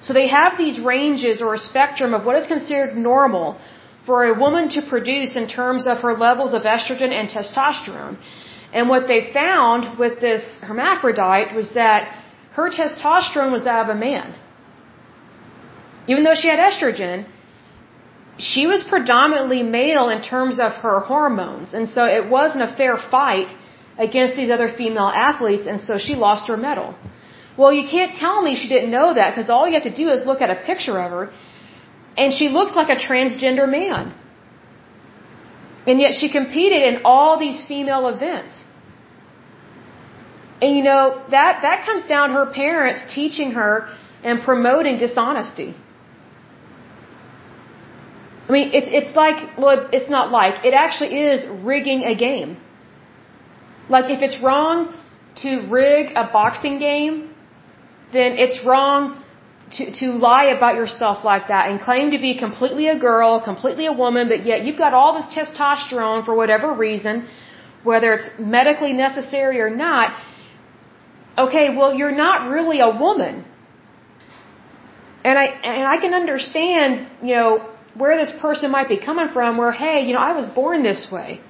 So 0.00 0.12
they 0.12 0.28
have 0.28 0.56
these 0.58 0.80
ranges 0.80 1.42
or 1.42 1.54
a 1.54 1.58
spectrum 1.58 2.14
of 2.14 2.24
what 2.24 2.36
is 2.36 2.46
considered 2.46 2.96
normal 2.96 3.58
for 4.06 4.24
a 4.24 4.34
woman 4.44 4.68
to 4.70 4.82
produce 4.82 5.36
in 5.36 5.46
terms 5.46 5.86
of 5.86 5.98
her 5.98 6.14
levels 6.14 6.54
of 6.54 6.62
estrogen 6.62 7.12
and 7.18 7.28
testosterone. 7.28 8.16
And 8.72 8.88
what 8.88 9.06
they 9.06 9.32
found 9.32 9.98
with 9.98 10.18
this 10.20 10.42
hermaphrodite 10.62 11.54
was 11.54 11.74
that 11.74 12.00
her 12.52 12.70
testosterone 12.70 13.52
was 13.52 13.64
that 13.64 13.84
of 13.84 13.90
a 13.96 13.98
man. 13.98 14.34
Even 16.08 16.24
though 16.24 16.34
she 16.34 16.48
had 16.48 16.58
estrogen, 16.58 17.26
she 18.38 18.66
was 18.66 18.82
predominantly 18.82 19.62
male 19.62 20.08
in 20.08 20.22
terms 20.22 20.58
of 20.58 20.72
her 20.84 21.00
hormones. 21.00 21.74
And 21.74 21.88
so 21.88 22.04
it 22.04 22.28
wasn't 22.28 22.64
a 22.64 22.74
fair 22.74 22.96
fight 22.96 23.54
against 23.98 24.36
these 24.36 24.50
other 24.50 24.68
female 24.72 25.10
athletes, 25.14 25.66
and 25.66 25.80
so 25.80 25.98
she 25.98 26.14
lost 26.14 26.48
her 26.48 26.56
medal. 26.56 26.94
Well, 27.56 27.72
you 27.72 27.86
can't 27.88 28.14
tell 28.14 28.40
me 28.42 28.56
she 28.56 28.68
didn't 28.68 28.90
know 28.90 29.12
that 29.14 29.30
because 29.30 29.50
all 29.50 29.66
you 29.66 29.74
have 29.74 29.82
to 29.82 29.94
do 29.94 30.08
is 30.08 30.24
look 30.24 30.40
at 30.40 30.50
a 30.50 30.56
picture 30.70 30.98
of 30.98 31.10
her 31.10 31.32
and 32.16 32.32
she 32.32 32.48
looks 32.48 32.74
like 32.74 32.88
a 32.88 32.96
transgender 32.96 33.68
man. 33.68 34.14
And 35.86 36.00
yet 36.00 36.14
she 36.14 36.28
competed 36.30 36.82
in 36.82 37.02
all 37.04 37.38
these 37.38 37.64
female 37.64 38.08
events. 38.08 38.62
And 40.60 40.76
you 40.76 40.82
know, 40.82 41.22
that, 41.30 41.62
that 41.62 41.84
comes 41.84 42.04
down 42.04 42.28
to 42.28 42.34
her 42.34 42.46
parents 42.52 43.12
teaching 43.12 43.52
her 43.52 43.88
and 44.22 44.42
promoting 44.42 44.98
dishonesty. 44.98 45.74
I 48.48 48.52
mean, 48.52 48.70
it's 48.72 48.88
it's 48.98 49.16
like 49.16 49.56
well, 49.56 49.88
it's 49.92 50.10
not 50.10 50.30
like 50.30 50.64
it 50.64 50.74
actually 50.74 51.18
is 51.18 51.46
rigging 51.64 52.02
a 52.02 52.14
game. 52.14 52.56
Like 53.88 54.10
if 54.10 54.22
it's 54.22 54.40
wrong 54.42 54.94
to 55.42 55.66
rig 55.70 56.12
a 56.14 56.30
boxing 56.32 56.78
game, 56.78 57.34
then 58.12 58.32
it's 58.32 58.64
wrong 58.64 59.22
to, 59.72 59.90
to 60.00 60.06
lie 60.12 60.46
about 60.56 60.74
yourself 60.74 61.24
like 61.24 61.48
that 61.48 61.70
and 61.70 61.80
claim 61.80 62.10
to 62.10 62.18
be 62.18 62.38
completely 62.38 62.88
a 62.88 62.98
girl, 62.98 63.40
completely 63.40 63.86
a 63.86 63.92
woman, 63.92 64.28
but 64.28 64.44
yet 64.44 64.64
you've 64.64 64.78
got 64.78 64.92
all 64.92 65.14
this 65.14 65.28
testosterone 65.34 66.24
for 66.24 66.34
whatever 66.34 66.72
reason, 66.72 67.26
whether 67.82 68.12
it's 68.14 68.30
medically 68.38 68.92
necessary 68.92 69.60
or 69.60 69.70
not. 69.70 70.12
Okay, 71.38 71.74
well, 71.74 71.94
you're 71.94 72.18
not 72.26 72.50
really 72.50 72.80
a 72.80 72.90
woman. 72.90 73.44
And 75.24 75.38
I, 75.38 75.44
and 75.44 75.86
I 75.86 75.96
can 75.98 76.14
understand, 76.14 77.08
you 77.22 77.34
know, 77.34 77.68
where 77.94 78.16
this 78.18 78.32
person 78.40 78.70
might 78.70 78.88
be 78.88 78.98
coming 78.98 79.28
from 79.28 79.56
where, 79.56 79.72
hey, 79.72 80.04
you 80.06 80.12
know, 80.14 80.20
I 80.20 80.32
was 80.32 80.46
born 80.46 80.82
this 80.82 81.08
way. 81.10 81.40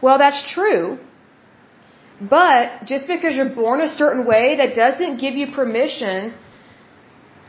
Well, 0.00 0.18
that's 0.18 0.52
true. 0.52 0.98
But 2.20 2.84
just 2.86 3.06
because 3.06 3.36
you're 3.36 3.54
born 3.54 3.80
a 3.80 3.88
certain 3.88 4.26
way, 4.26 4.56
that 4.56 4.74
doesn't 4.74 5.18
give 5.18 5.34
you 5.34 5.52
permission 5.52 6.34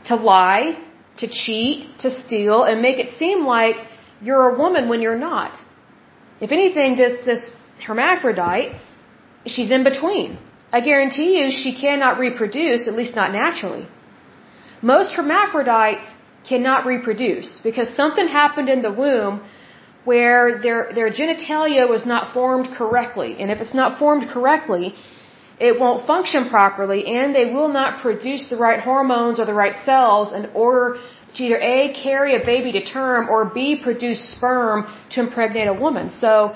to 0.06 0.16
lie, 0.16 0.78
to 1.18 1.26
cheat, 1.26 1.98
to 2.00 2.10
steal, 2.10 2.64
and 2.64 2.82
make 2.82 2.98
it 2.98 3.08
seem 3.10 3.44
like 3.44 3.76
you're 4.20 4.50
a 4.50 4.58
woman 4.58 4.88
when 4.88 5.00
you're 5.00 5.18
not. 5.18 5.58
If 6.40 6.52
anything, 6.52 6.96
this, 6.96 7.24
this 7.24 7.50
hermaphrodite, 7.86 8.78
she's 9.46 9.70
in 9.70 9.84
between. 9.84 10.38
I 10.70 10.80
guarantee 10.82 11.38
you 11.38 11.50
she 11.50 11.74
cannot 11.74 12.18
reproduce, 12.18 12.86
at 12.86 12.94
least 12.94 13.16
not 13.16 13.32
naturally. 13.32 13.88
Most 14.82 15.14
hermaphrodites 15.14 16.06
cannot 16.48 16.86
reproduce 16.86 17.60
because 17.60 17.88
something 17.94 18.28
happened 18.28 18.68
in 18.68 18.82
the 18.82 18.92
womb 18.92 19.42
where 20.08 20.42
their 20.64 20.80
their 20.98 21.10
genitalia 21.20 21.84
was 21.94 22.04
not 22.12 22.22
formed 22.36 22.68
correctly. 22.80 23.30
And 23.40 23.46
if 23.54 23.58
it's 23.62 23.76
not 23.82 23.98
formed 24.02 24.24
correctly, 24.34 24.86
it 25.68 25.74
won't 25.82 26.00
function 26.12 26.42
properly 26.56 27.00
and 27.18 27.34
they 27.38 27.46
will 27.56 27.72
not 27.80 28.00
produce 28.06 28.44
the 28.52 28.58
right 28.66 28.80
hormones 28.88 29.36
or 29.40 29.46
the 29.52 29.58
right 29.64 29.76
cells 29.88 30.32
in 30.38 30.44
order 30.66 30.84
to 31.34 31.42
either 31.44 31.60
A, 31.74 31.92
carry 32.06 32.32
a 32.40 32.42
baby 32.52 32.70
to 32.78 32.82
term 32.84 33.28
or 33.28 33.40
B, 33.56 33.60
produce 33.88 34.20
sperm 34.34 34.86
to 35.12 35.20
impregnate 35.26 35.68
a 35.68 35.78
woman. 35.86 36.06
So 36.24 36.54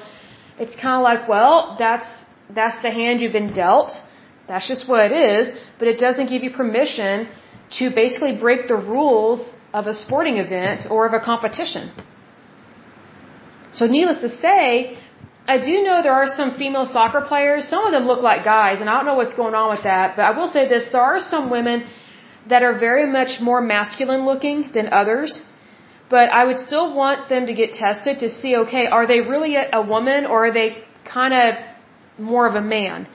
it's 0.62 0.74
kind 0.84 0.96
of 1.00 1.02
like, 1.10 1.28
well, 1.28 1.76
that's, 1.78 2.08
that's 2.58 2.78
the 2.86 2.92
hand 3.00 3.20
you've 3.20 3.38
been 3.40 3.52
dealt. 3.52 3.90
That's 4.48 4.68
just 4.72 4.88
what 4.88 5.00
it 5.08 5.14
is, 5.30 5.44
but 5.78 5.88
it 5.92 5.98
doesn't 5.98 6.28
give 6.32 6.42
you 6.46 6.52
permission 6.62 7.28
to 7.78 7.90
basically 8.02 8.34
break 8.46 8.66
the 8.72 8.76
rules 8.76 9.40
of 9.72 9.86
a 9.86 9.94
sporting 9.94 10.36
event 10.38 10.80
or 10.90 11.06
of 11.06 11.12
a 11.20 11.20
competition. 11.20 11.84
So 13.78 13.86
needless 13.86 14.20
to 14.26 14.28
say, 14.28 14.98
I 15.54 15.56
do 15.68 15.82
know 15.82 16.02
there 16.02 16.18
are 16.22 16.28
some 16.40 16.50
female 16.56 16.86
soccer 16.86 17.22
players. 17.32 17.68
Some 17.68 17.84
of 17.86 17.92
them 17.92 18.04
look 18.06 18.22
like 18.22 18.44
guys, 18.44 18.80
and 18.80 18.88
I 18.88 18.94
don't 18.96 19.06
know 19.06 19.16
what's 19.16 19.34
going 19.34 19.54
on 19.54 19.70
with 19.74 19.84
that. 19.84 20.16
But 20.16 20.24
I 20.30 20.32
will 20.38 20.48
say 20.56 20.68
this: 20.68 20.84
there 20.92 21.00
are 21.00 21.20
some 21.20 21.50
women 21.50 21.84
that 22.48 22.62
are 22.62 22.76
very 22.78 23.06
much 23.18 23.40
more 23.40 23.60
masculine 23.60 24.24
looking 24.30 24.70
than 24.74 24.92
others. 24.92 25.42
But 26.14 26.30
I 26.30 26.44
would 26.44 26.58
still 26.58 26.94
want 26.94 27.28
them 27.28 27.46
to 27.46 27.54
get 27.54 27.72
tested 27.72 28.18
to 28.18 28.28
see, 28.28 28.56
okay, 28.64 28.86
are 28.86 29.06
they 29.06 29.20
really 29.20 29.54
a, 29.56 29.64
a 29.80 29.82
woman 29.94 30.26
or 30.26 30.46
are 30.46 30.52
they 30.52 30.84
kind 31.04 31.32
of 31.32 31.54
more 32.18 32.46
of 32.46 32.54
a 32.54 32.60
man? 32.60 33.08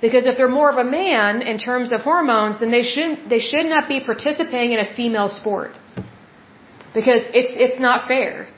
Because 0.00 0.26
if 0.26 0.36
they're 0.36 0.56
more 0.60 0.70
of 0.74 0.78
a 0.84 0.88
man 1.02 1.42
in 1.42 1.58
terms 1.58 1.92
of 1.92 2.00
hormones, 2.00 2.58
then 2.58 2.72
they 2.72 2.82
shouldn't 2.82 3.28
they 3.34 3.38
should 3.38 3.66
not 3.74 3.88
be 3.88 4.00
participating 4.10 4.72
in 4.76 4.80
a 4.80 4.88
female 4.96 5.28
sport. 5.28 5.78
Because 6.98 7.22
it's 7.40 7.52
it's 7.64 7.78
not 7.88 8.08
fair. 8.08 8.48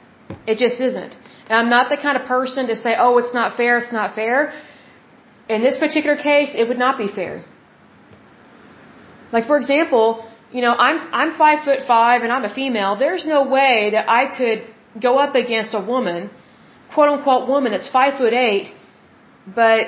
It 0.47 0.57
just 0.65 0.81
isn't. 0.81 1.15
And 1.49 1.55
I'm 1.61 1.71
not 1.77 1.91
the 1.95 1.97
kind 1.97 2.17
of 2.21 2.25
person 2.27 2.69
to 2.69 2.77
say, 2.77 2.95
oh, 2.99 3.19
it's 3.19 3.35
not 3.35 3.57
fair, 3.57 3.79
it's 3.79 3.93
not 3.93 4.15
fair. 4.15 4.53
In 5.49 5.63
this 5.63 5.77
particular 5.77 6.17
case, 6.17 6.51
it 6.55 6.69
would 6.69 6.79
not 6.79 6.97
be 6.99 7.09
fair. 7.09 7.45
Like, 9.33 9.47
for 9.47 9.57
example, 9.59 10.07
you 10.53 10.63
know, 10.65 10.75
I'm, 10.87 10.99
I'm 11.21 11.31
five 11.45 11.65
foot 11.65 11.81
five 11.87 12.23
and 12.23 12.33
I'm 12.33 12.45
a 12.45 12.55
female. 12.55 12.97
There's 12.97 13.27
no 13.27 13.41
way 13.59 13.91
that 13.95 14.09
I 14.09 14.23
could 14.39 14.61
go 15.07 15.19
up 15.19 15.35
against 15.35 15.75
a 15.75 15.81
woman, 15.81 16.31
quote 16.95 17.09
unquote 17.09 17.49
woman 17.49 17.73
that's 17.73 17.89
five 17.89 18.17
foot 18.19 18.33
eight, 18.33 18.73
but 19.61 19.83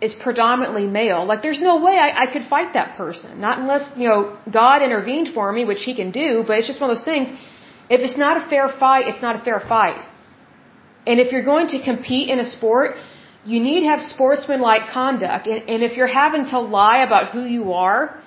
is 0.00 0.14
predominantly 0.14 0.86
male. 0.86 1.24
Like, 1.24 1.42
there's 1.42 1.60
no 1.60 1.76
way 1.86 1.94
I, 2.06 2.24
I 2.24 2.26
could 2.32 2.44
fight 2.54 2.72
that 2.74 2.96
person. 2.96 3.40
Not 3.40 3.58
unless, 3.60 3.84
you 3.96 4.08
know, 4.08 4.36
God 4.60 4.82
intervened 4.82 5.28
for 5.36 5.52
me, 5.52 5.64
which 5.64 5.84
he 5.84 5.94
can 5.94 6.10
do, 6.10 6.44
but 6.46 6.58
it's 6.58 6.66
just 6.66 6.80
one 6.80 6.90
of 6.90 6.96
those 6.96 7.08
things. 7.12 7.28
If 7.88 8.00
it's 8.06 8.18
not 8.24 8.36
a 8.42 8.48
fair 8.48 8.68
fight, 8.68 9.06
it's 9.06 9.22
not 9.22 9.40
a 9.40 9.42
fair 9.48 9.60
fight. 9.60 10.02
And 11.06 11.20
if 11.20 11.32
you're 11.32 11.44
going 11.44 11.68
to 11.68 11.82
compete 11.82 12.28
in 12.28 12.38
a 12.40 12.44
sport, 12.44 12.96
you 13.44 13.60
need 13.60 13.80
to 13.80 13.86
have 13.86 14.00
sportsmanlike 14.00 14.88
conduct. 14.92 15.46
And, 15.46 15.68
and 15.70 15.82
if 15.82 15.96
you're 15.96 16.14
having 16.24 16.46
to 16.46 16.58
lie 16.58 16.98
about 17.04 17.30
who 17.32 17.44
you 17.44 17.72
are, 17.72 18.20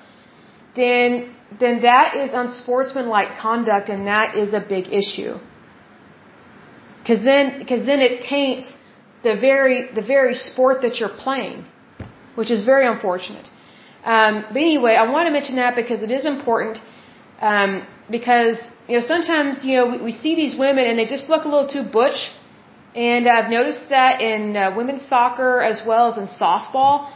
then 0.76 1.36
then 1.60 1.82
that 1.82 2.16
is 2.16 2.30
unsportsmanlike 2.32 3.38
conduct, 3.38 3.90
and 3.90 4.06
that 4.08 4.36
is 4.36 4.54
a 4.54 4.60
big 4.60 4.88
issue. 4.94 5.34
Because 7.00 7.24
then, 7.24 7.58
because 7.58 7.86
then 7.86 8.02
it 8.02 8.22
taints 8.22 8.72
the 9.24 9.36
very 9.36 9.92
the 9.94 10.06
very 10.16 10.36
sport 10.36 10.82
that 10.84 11.00
you're 11.00 11.16
playing, 11.26 11.66
which 12.36 12.52
is 12.52 12.64
very 12.66 12.86
unfortunate. 12.86 13.50
Um, 14.04 14.46
but 14.50 14.58
anyway, 14.58 14.94
I 14.96 15.10
want 15.12 15.26
to 15.28 15.32
mention 15.32 15.56
that 15.56 15.76
because 15.76 16.04
it 16.04 16.12
is 16.12 16.26
important. 16.26 16.80
Um, 17.42 17.88
because 18.12 18.58
you 18.88 18.96
know 18.96 19.02
sometimes 19.02 19.64
you 19.64 19.76
know 19.78 19.88
we, 19.92 19.98
we 20.10 20.12
see 20.12 20.36
these 20.36 20.56
women 20.58 20.86
and 20.86 21.00
they 21.00 21.06
just 21.06 21.30
look 21.30 21.46
a 21.46 21.48
little 21.48 21.68
too 21.68 21.84
butch 21.84 22.32
and 22.96 23.28
I've 23.28 23.50
noticed 23.52 23.90
that 23.90 24.22
in 24.22 24.56
uh, 24.56 24.76
women's 24.76 25.08
soccer 25.08 25.62
as 25.62 25.82
well 25.86 26.12
as 26.12 26.18
in 26.18 26.28
softball. 26.28 27.12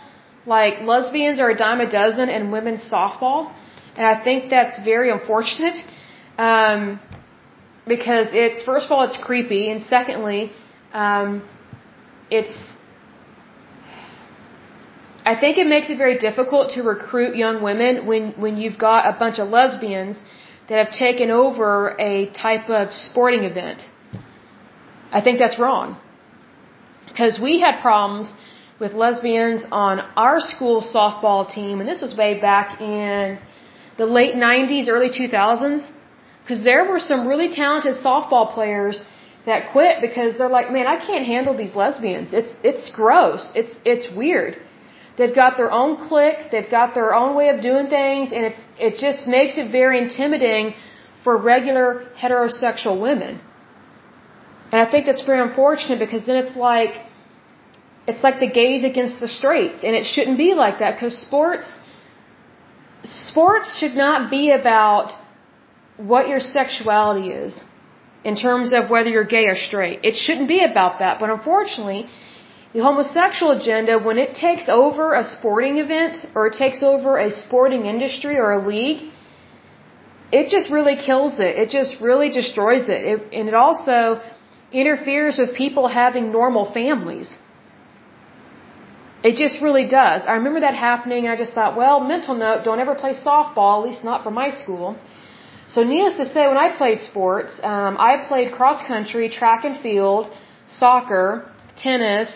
Like 0.46 0.82
lesbians 0.82 1.40
are 1.40 1.50
a 1.50 1.58
dime 1.58 1.82
a 1.82 1.90
dozen 1.90 2.30
in 2.30 2.52
women's 2.52 2.84
softball. 2.90 3.54
And 3.96 4.06
I 4.06 4.24
think 4.24 4.50
that's 4.50 4.78
very 4.84 5.10
unfortunate. 5.10 5.78
Um, 6.38 7.00
because 7.88 8.28
it's, 8.34 8.64
first 8.64 8.86
of 8.86 8.92
all, 8.92 9.04
it's 9.04 9.18
creepy. 9.18 9.70
And 9.70 9.82
secondly, 9.82 10.52
um, 10.94 11.48
it's, 12.30 12.54
I 15.26 15.40
think 15.40 15.58
it 15.58 15.68
makes 15.68 15.90
it 15.90 15.98
very 15.98 16.18
difficult 16.18 16.72
to 16.72 16.84
recruit 16.84 17.36
young 17.36 17.64
women 17.64 18.06
when, 18.06 18.32
when 18.34 18.58
you've 18.58 18.78
got 18.78 19.06
a 19.06 19.18
bunch 19.18 19.40
of 19.40 19.50
lesbians 19.50 20.18
that 20.70 20.86
have 20.86 20.94
taken 20.94 21.30
over 21.32 21.96
a 22.00 22.30
type 22.32 22.70
of 22.70 22.94
sporting 22.94 23.44
event. 23.44 23.82
I 25.18 25.22
think 25.22 25.38
that's 25.44 25.58
wrong. 25.64 25.98
Because 27.08 27.40
we 27.48 27.54
had 27.66 27.82
problems 27.82 28.34
with 28.80 28.92
lesbians 28.94 29.62
on 29.72 30.00
our 30.28 30.40
school 30.52 30.78
softball 30.96 31.42
team, 31.58 31.80
and 31.80 31.88
this 31.88 32.02
was 32.06 32.12
way 32.24 32.32
back 32.50 32.82
in 32.82 33.38
the 34.02 34.08
late 34.20 34.36
90s, 34.36 34.88
early 34.96 35.12
2000s. 35.22 35.82
Because 36.42 36.62
there 36.64 36.84
were 36.92 37.00
some 37.00 37.28
really 37.32 37.50
talented 37.62 37.96
softball 38.08 38.46
players 38.58 38.96
that 39.46 39.72
quit 39.72 40.02
because 40.02 40.38
they're 40.38 40.56
like, 40.60 40.72
man, 40.72 40.88
I 40.88 40.98
can't 41.08 41.26
handle 41.26 41.56
these 41.56 41.76
lesbians. 41.76 42.30
It's 42.34 42.52
it's 42.70 42.86
gross. 43.00 43.44
It's 43.56 43.74
it's 43.86 44.06
weird. 44.22 44.58
They've 45.18 45.36
got 45.44 45.58
their 45.58 45.72
own 45.72 45.92
clique. 46.08 46.42
They've 46.52 46.72
got 46.80 46.94
their 46.96 47.14
own 47.14 47.36
way 47.36 47.48
of 47.54 47.62
doing 47.62 47.88
things, 47.88 48.32
and 48.36 48.44
it's 48.50 48.62
it 48.88 48.94
just 49.06 49.28
makes 49.28 49.58
it 49.58 49.72
very 49.72 49.98
intimidating 50.06 50.74
for 51.24 51.38
regular 51.38 51.88
heterosexual 52.22 53.00
women. 53.08 53.40
And 54.74 54.82
I 54.82 54.90
think 54.92 55.06
that's 55.06 55.24
very 55.32 55.40
unfortunate 55.48 56.00
because 56.00 56.26
then 56.30 56.38
it's 56.44 56.56
like, 56.56 56.94
it's 58.08 58.24
like 58.28 58.40
the 58.46 58.50
gays 58.62 58.84
against 58.84 59.20
the 59.24 59.28
straights. 59.28 59.84
And 59.84 59.94
it 60.00 60.06
shouldn't 60.14 60.40
be 60.46 60.56
like 60.56 60.80
that 60.80 60.96
because 60.96 61.16
sports, 61.16 61.68
sports 63.04 63.78
should 63.78 63.96
not 64.06 64.32
be 64.32 64.50
about 64.50 65.14
what 65.98 66.28
your 66.28 66.40
sexuality 66.40 67.30
is 67.30 67.60
in 68.24 68.36
terms 68.36 68.74
of 68.74 68.90
whether 68.90 69.12
you're 69.16 69.32
gay 69.38 69.46
or 69.46 69.56
straight. 69.56 70.00
It 70.10 70.16
shouldn't 70.16 70.48
be 70.48 70.64
about 70.64 70.98
that. 71.04 71.20
But 71.20 71.30
unfortunately, 71.30 72.08
the 72.74 72.82
homosexual 72.82 73.52
agenda, 73.52 74.00
when 74.00 74.18
it 74.18 74.34
takes 74.34 74.70
over 74.70 75.14
a 75.14 75.24
sporting 75.24 75.78
event 75.78 76.16
or 76.34 76.48
it 76.48 76.56
takes 76.64 76.82
over 76.82 77.20
a 77.20 77.30
sporting 77.30 77.86
industry 77.86 78.40
or 78.40 78.52
a 78.54 78.68
league, 78.68 79.04
it 80.32 80.50
just 80.50 80.72
really 80.72 80.96
kills 80.96 81.40
it. 81.40 81.58
It 81.64 81.70
just 81.70 82.02
really 82.02 82.32
destroys 82.32 82.90
it. 82.90 83.02
it 83.12 83.20
and 83.40 83.48
it 83.48 83.54
also 83.54 84.20
interferes 84.74 85.38
with 85.38 85.56
people 85.64 85.88
having 85.88 86.32
normal 86.32 86.66
families. 86.72 87.30
It 89.24 89.36
just 89.38 89.62
really 89.62 89.88
does. 89.88 90.24
I 90.28 90.34
remember 90.40 90.62
that 90.62 90.76
happening 90.76 91.28
I 91.28 91.36
just 91.44 91.54
thought, 91.54 91.78
well, 91.78 92.00
mental 92.14 92.36
note, 92.36 92.66
don't 92.66 92.80
ever 92.86 92.96
play 93.04 93.14
softball, 93.14 93.74
at 93.80 93.90
least 93.90 94.04
not 94.04 94.24
for 94.24 94.32
my 94.32 94.50
school. 94.50 94.98
So 95.70 95.84
needless 95.84 96.18
to 96.18 96.26
say, 96.26 96.48
when 96.48 96.58
I 96.58 96.76
played 96.78 97.00
sports, 97.00 97.58
um, 97.64 97.96
I 97.98 98.12
played 98.28 98.52
cross 98.52 98.86
country, 98.86 99.30
track 99.30 99.64
and 99.64 99.80
field, 99.86 100.30
soccer, 100.68 101.50
tennis, 101.78 102.30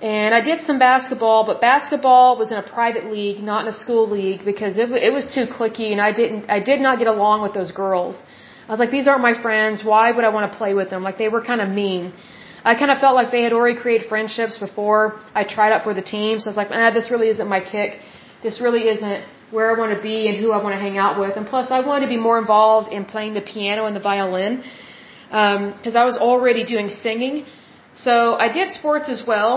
and 0.00 0.34
I 0.34 0.40
did 0.40 0.60
some 0.62 0.78
basketball, 0.78 1.44
but 1.44 1.60
basketball 1.60 2.38
was 2.38 2.50
in 2.52 2.58
a 2.58 2.62
private 2.62 3.06
league, 3.10 3.40
not 3.42 3.62
in 3.62 3.68
a 3.68 3.72
school 3.84 4.08
league, 4.08 4.44
because 4.44 4.76
it, 4.76 4.90
it 4.90 5.12
was 5.12 5.26
too 5.34 5.46
clicky 5.56 5.92
and 5.92 6.00
I 6.00 6.12
didn't, 6.12 6.48
I 6.48 6.60
did 6.60 6.80
not 6.80 6.98
get 6.98 7.08
along 7.08 7.42
with 7.42 7.54
those 7.54 7.72
girls. 7.72 8.16
I 8.68 8.72
was 8.72 8.80
like, 8.80 8.90
these 8.90 9.08
aren't 9.08 9.22
my 9.22 9.40
friends. 9.40 9.82
Why 9.82 10.10
would 10.10 10.24
I 10.24 10.28
want 10.28 10.52
to 10.52 10.58
play 10.58 10.74
with 10.74 10.90
them? 10.90 11.02
Like 11.02 11.16
they 11.16 11.30
were 11.34 11.42
kind 11.42 11.60
of 11.62 11.68
mean. 11.70 12.12
I 12.64 12.74
kind 12.74 12.90
of 12.90 12.98
felt 12.98 13.14
like 13.14 13.30
they 13.30 13.42
had 13.42 13.54
already 13.54 13.78
created 13.80 14.08
friendships 14.08 14.58
before 14.58 15.20
I 15.34 15.44
tried 15.44 15.72
out 15.72 15.84
for 15.84 15.94
the 15.94 16.02
team. 16.02 16.40
So 16.40 16.46
I 16.48 16.50
was 16.52 16.56
like, 16.62 16.68
ah, 16.70 16.90
this 16.90 17.10
really 17.10 17.28
isn't 17.34 17.48
my 17.48 17.60
kick. 17.60 17.98
This 18.42 18.60
really 18.60 18.84
isn't 18.94 19.24
where 19.50 19.74
I 19.74 19.78
want 19.78 19.96
to 19.96 20.02
be 20.02 20.28
and 20.28 20.36
who 20.36 20.52
I 20.52 20.62
want 20.62 20.74
to 20.74 20.82
hang 20.86 20.98
out 20.98 21.18
with. 21.18 21.36
And 21.38 21.46
plus, 21.46 21.70
I 21.70 21.80
wanted 21.80 22.06
to 22.06 22.12
be 22.16 22.18
more 22.18 22.38
involved 22.38 22.92
in 22.92 23.06
playing 23.06 23.32
the 23.34 23.40
piano 23.40 23.86
and 23.86 23.96
the 23.96 24.04
violin 24.12 24.62
because 25.28 25.94
um, 25.94 26.02
I 26.02 26.04
was 26.04 26.18
already 26.18 26.64
doing 26.64 26.90
singing. 26.90 27.46
So 27.94 28.34
I 28.34 28.52
did 28.52 28.70
sports 28.70 29.08
as 29.08 29.22
well 29.26 29.54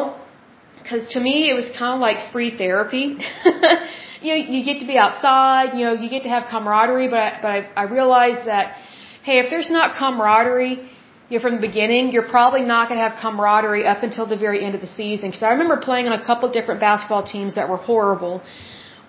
because 0.82 1.08
to 1.16 1.20
me 1.20 1.50
it 1.50 1.54
was 1.54 1.70
kind 1.78 1.96
of 1.96 2.00
like 2.00 2.32
free 2.32 2.58
therapy. 2.58 3.06
you 4.22 4.30
know, 4.32 4.40
you 4.54 4.64
get 4.64 4.80
to 4.80 4.88
be 4.88 4.98
outside. 4.98 5.78
You 5.78 5.86
know, 5.86 5.94
you 5.94 6.10
get 6.10 6.24
to 6.24 6.30
have 6.30 6.44
camaraderie. 6.50 7.10
But 7.10 7.20
I, 7.20 7.40
but 7.42 7.52
I, 7.52 7.60
I 7.76 7.84
realized 7.84 8.48
that 8.48 8.78
hey, 9.24 9.40
if 9.40 9.50
there's 9.50 9.70
not 9.70 9.96
camaraderie 9.96 10.90
you 11.32 11.38
know, 11.38 11.44
from 11.44 11.56
the 11.60 11.66
beginning, 11.70 12.12
you're 12.12 12.32
probably 12.38 12.64
not 12.74 12.90
going 12.90 13.00
to 13.02 13.06
have 13.08 13.18
camaraderie 13.22 13.86
up 13.94 14.04
until 14.08 14.26
the 14.34 14.36
very 14.46 14.60
end 14.66 14.76
of 14.76 14.82
the 14.82 14.94
season. 15.02 15.30
Because 15.30 15.44
I 15.44 15.52
remember 15.56 15.78
playing 15.78 16.08
on 16.10 16.14
a 16.22 16.24
couple 16.30 16.52
different 16.52 16.82
basketball 16.82 17.24
teams 17.24 17.56
that 17.56 17.70
were 17.70 17.82
horrible. 17.92 18.44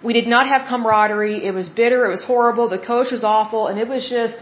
We 0.09 0.13
did 0.13 0.29
not 0.29 0.47
have 0.53 0.63
camaraderie. 0.69 1.45
It 1.45 1.55
was 1.61 1.69
bitter. 1.69 2.07
It 2.07 2.13
was 2.19 2.25
horrible. 2.33 2.69
The 2.69 2.85
coach 2.93 3.11
was 3.11 3.25
awful, 3.25 3.67
and 3.69 3.77
it 3.85 3.89
was 3.89 4.09
just, 4.09 4.37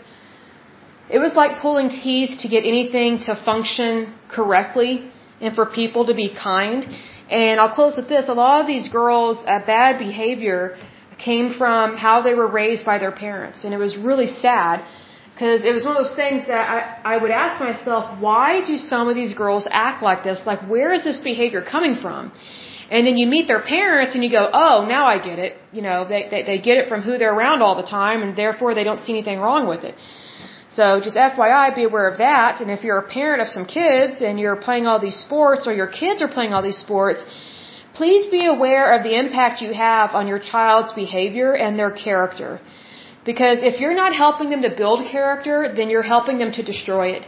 it 1.08 1.20
was 1.26 1.34
like 1.42 1.62
pulling 1.62 1.88
teeth 1.88 2.40
to 2.42 2.48
get 2.48 2.64
anything 2.74 3.20
to 3.26 3.34
function 3.50 4.14
correctly 4.28 5.10
and 5.40 5.54
for 5.54 5.64
people 5.80 6.04
to 6.10 6.14
be 6.14 6.28
kind. 6.50 6.86
And 7.30 7.58
I'll 7.60 7.74
close 7.80 7.96
with 7.96 8.08
this: 8.14 8.28
a 8.28 8.38
lot 8.44 8.60
of 8.60 8.66
these 8.66 8.88
girls' 8.88 9.38
uh, 9.38 9.60
bad 9.74 9.98
behavior 9.98 10.76
came 11.28 11.46
from 11.60 11.96
how 11.96 12.16
they 12.26 12.34
were 12.34 12.50
raised 12.62 12.84
by 12.84 12.98
their 12.98 13.12
parents, 13.12 13.64
and 13.64 13.72
it 13.72 13.78
was 13.78 13.96
really 13.96 14.26
sad 14.26 14.84
because 15.40 15.64
it 15.64 15.72
was 15.72 15.84
one 15.88 15.96
of 15.96 16.04
those 16.04 16.16
things 16.22 16.46
that 16.52 16.64
I, 16.76 16.80
I 17.12 17.16
would 17.16 17.30
ask 17.30 17.54
myself, 17.68 18.04
why 18.20 18.62
do 18.70 18.76
some 18.76 19.08
of 19.08 19.14
these 19.20 19.32
girls 19.32 19.66
act 19.70 20.02
like 20.02 20.22
this? 20.22 20.42
Like, 20.44 20.60
where 20.72 20.92
is 20.92 21.02
this 21.02 21.16
behavior 21.30 21.62
coming 21.74 21.94
from? 22.02 22.22
And 22.94 23.06
then 23.06 23.16
you 23.16 23.26
meet 23.26 23.46
their 23.52 23.62
parents 23.62 24.14
and 24.14 24.22
you 24.22 24.30
go, 24.30 24.44
oh, 24.52 24.84
now 24.86 25.06
I 25.06 25.16
get 25.28 25.38
it. 25.46 25.52
You 25.72 25.80
know, 25.80 25.98
they, 26.06 26.22
they, 26.30 26.42
they 26.42 26.58
get 26.58 26.76
it 26.80 26.90
from 26.90 27.00
who 27.00 27.16
they're 27.16 27.32
around 27.32 27.62
all 27.62 27.76
the 27.82 27.88
time 27.98 28.22
and 28.22 28.36
therefore 28.36 28.74
they 28.74 28.84
don't 28.84 29.00
see 29.00 29.14
anything 29.14 29.38
wrong 29.38 29.66
with 29.66 29.82
it. 29.82 29.94
So 30.78 31.00
just 31.02 31.16
FYI, 31.16 31.74
be 31.74 31.84
aware 31.84 32.08
of 32.12 32.18
that. 32.18 32.60
And 32.60 32.70
if 32.70 32.84
you're 32.84 32.98
a 32.98 33.08
parent 33.08 33.40
of 33.40 33.48
some 33.48 33.64
kids 33.64 34.20
and 34.20 34.38
you're 34.38 34.60
playing 34.68 34.86
all 34.86 35.00
these 35.00 35.20
sports 35.26 35.66
or 35.66 35.72
your 35.72 35.90
kids 36.02 36.20
are 36.20 36.32
playing 36.36 36.52
all 36.52 36.62
these 36.70 36.82
sports, 36.86 37.24
please 37.94 38.30
be 38.30 38.44
aware 38.44 38.94
of 38.94 39.04
the 39.04 39.18
impact 39.18 39.62
you 39.62 39.72
have 39.72 40.10
on 40.12 40.26
your 40.26 40.38
child's 40.38 40.92
behavior 40.92 41.54
and 41.54 41.78
their 41.78 41.92
character. 41.92 42.60
Because 43.30 43.58
if 43.70 43.74
you're 43.80 43.98
not 44.04 44.12
helping 44.24 44.48
them 44.52 44.62
to 44.68 44.72
build 44.82 45.00
character, 45.16 45.56
then 45.76 45.86
you're 45.92 46.08
helping 46.14 46.36
them 46.42 46.50
to 46.58 46.62
destroy 46.70 47.06
it. 47.18 47.24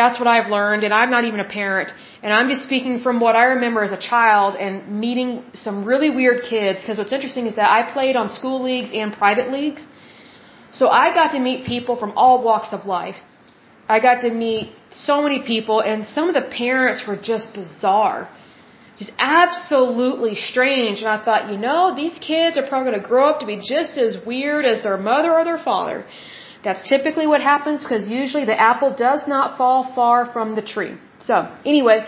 That's 0.00 0.16
what 0.20 0.28
I've 0.32 0.50
learned, 0.56 0.82
and 0.86 0.92
I'm 1.00 1.10
not 1.16 1.24
even 1.28 1.40
a 1.46 1.48
parent. 1.60 1.88
And 2.22 2.30
I'm 2.36 2.48
just 2.52 2.62
speaking 2.68 2.94
from 3.04 3.16
what 3.24 3.34
I 3.42 3.44
remember 3.56 3.80
as 3.88 3.94
a 4.00 4.02
child 4.12 4.50
and 4.64 4.74
meeting 5.04 5.30
some 5.64 5.76
really 5.90 6.10
weird 6.18 6.40
kids. 6.52 6.76
Because 6.82 6.98
what's 7.00 7.14
interesting 7.18 7.46
is 7.50 7.56
that 7.60 7.70
I 7.78 7.80
played 7.94 8.14
on 8.22 8.28
school 8.38 8.58
leagues 8.70 8.90
and 9.00 9.16
private 9.24 9.48
leagues. 9.56 9.82
So 10.80 10.84
I 11.04 11.06
got 11.20 11.28
to 11.36 11.40
meet 11.48 11.66
people 11.74 11.96
from 12.02 12.12
all 12.22 12.36
walks 12.50 12.70
of 12.78 12.84
life. 12.98 13.18
I 13.94 13.98
got 14.08 14.20
to 14.26 14.30
meet 14.44 14.66
so 15.08 15.14
many 15.26 15.40
people, 15.52 15.78
and 15.90 16.06
some 16.16 16.28
of 16.30 16.34
the 16.40 16.46
parents 16.62 17.00
were 17.08 17.18
just 17.32 17.46
bizarre 17.60 18.20
just 19.00 19.12
absolutely 19.18 20.34
strange. 20.50 20.96
And 21.02 21.10
I 21.16 21.18
thought, 21.26 21.42
you 21.52 21.58
know, 21.66 21.82
these 22.02 22.16
kids 22.30 22.58
are 22.58 22.66
probably 22.70 22.86
going 22.90 23.02
to 23.02 23.08
grow 23.12 23.24
up 23.30 23.40
to 23.42 23.46
be 23.52 23.58
just 23.74 23.92
as 24.06 24.12
weird 24.30 24.64
as 24.72 24.82
their 24.86 24.98
mother 25.10 25.30
or 25.38 25.42
their 25.50 25.62
father. 25.70 25.98
That's 26.64 26.82
typically 26.86 27.26
what 27.32 27.40
happens 27.52 27.78
because 27.84 28.06
usually 28.22 28.44
the 28.52 28.58
apple 28.70 28.90
does 29.06 29.22
not 29.34 29.56
fall 29.56 29.80
far 29.98 30.18
from 30.34 30.54
the 30.58 30.64
tree. 30.72 30.94
So, 31.28 31.34
anyway, 31.64 31.98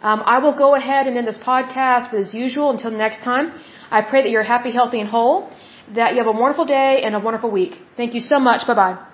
um, 0.00 0.22
I 0.34 0.38
will 0.38 0.56
go 0.64 0.74
ahead 0.74 1.06
and 1.06 1.18
end 1.18 1.28
this 1.28 1.42
podcast, 1.52 2.14
as 2.14 2.32
usual, 2.32 2.70
until 2.70 2.92
next 2.92 3.20
time, 3.30 3.46
I 3.90 4.00
pray 4.02 4.22
that 4.22 4.30
you're 4.30 4.48
happy, 4.54 4.70
healthy, 4.70 5.00
and 5.00 5.08
whole, 5.08 5.50
that 5.94 6.12
you 6.12 6.18
have 6.18 6.32
a 6.34 6.38
wonderful 6.44 6.64
day 6.64 7.02
and 7.04 7.14
a 7.14 7.20
wonderful 7.28 7.50
week. 7.50 7.74
Thank 7.96 8.14
you 8.14 8.20
so 8.20 8.38
much. 8.38 8.66
Bye 8.66 8.74
bye. 8.74 9.07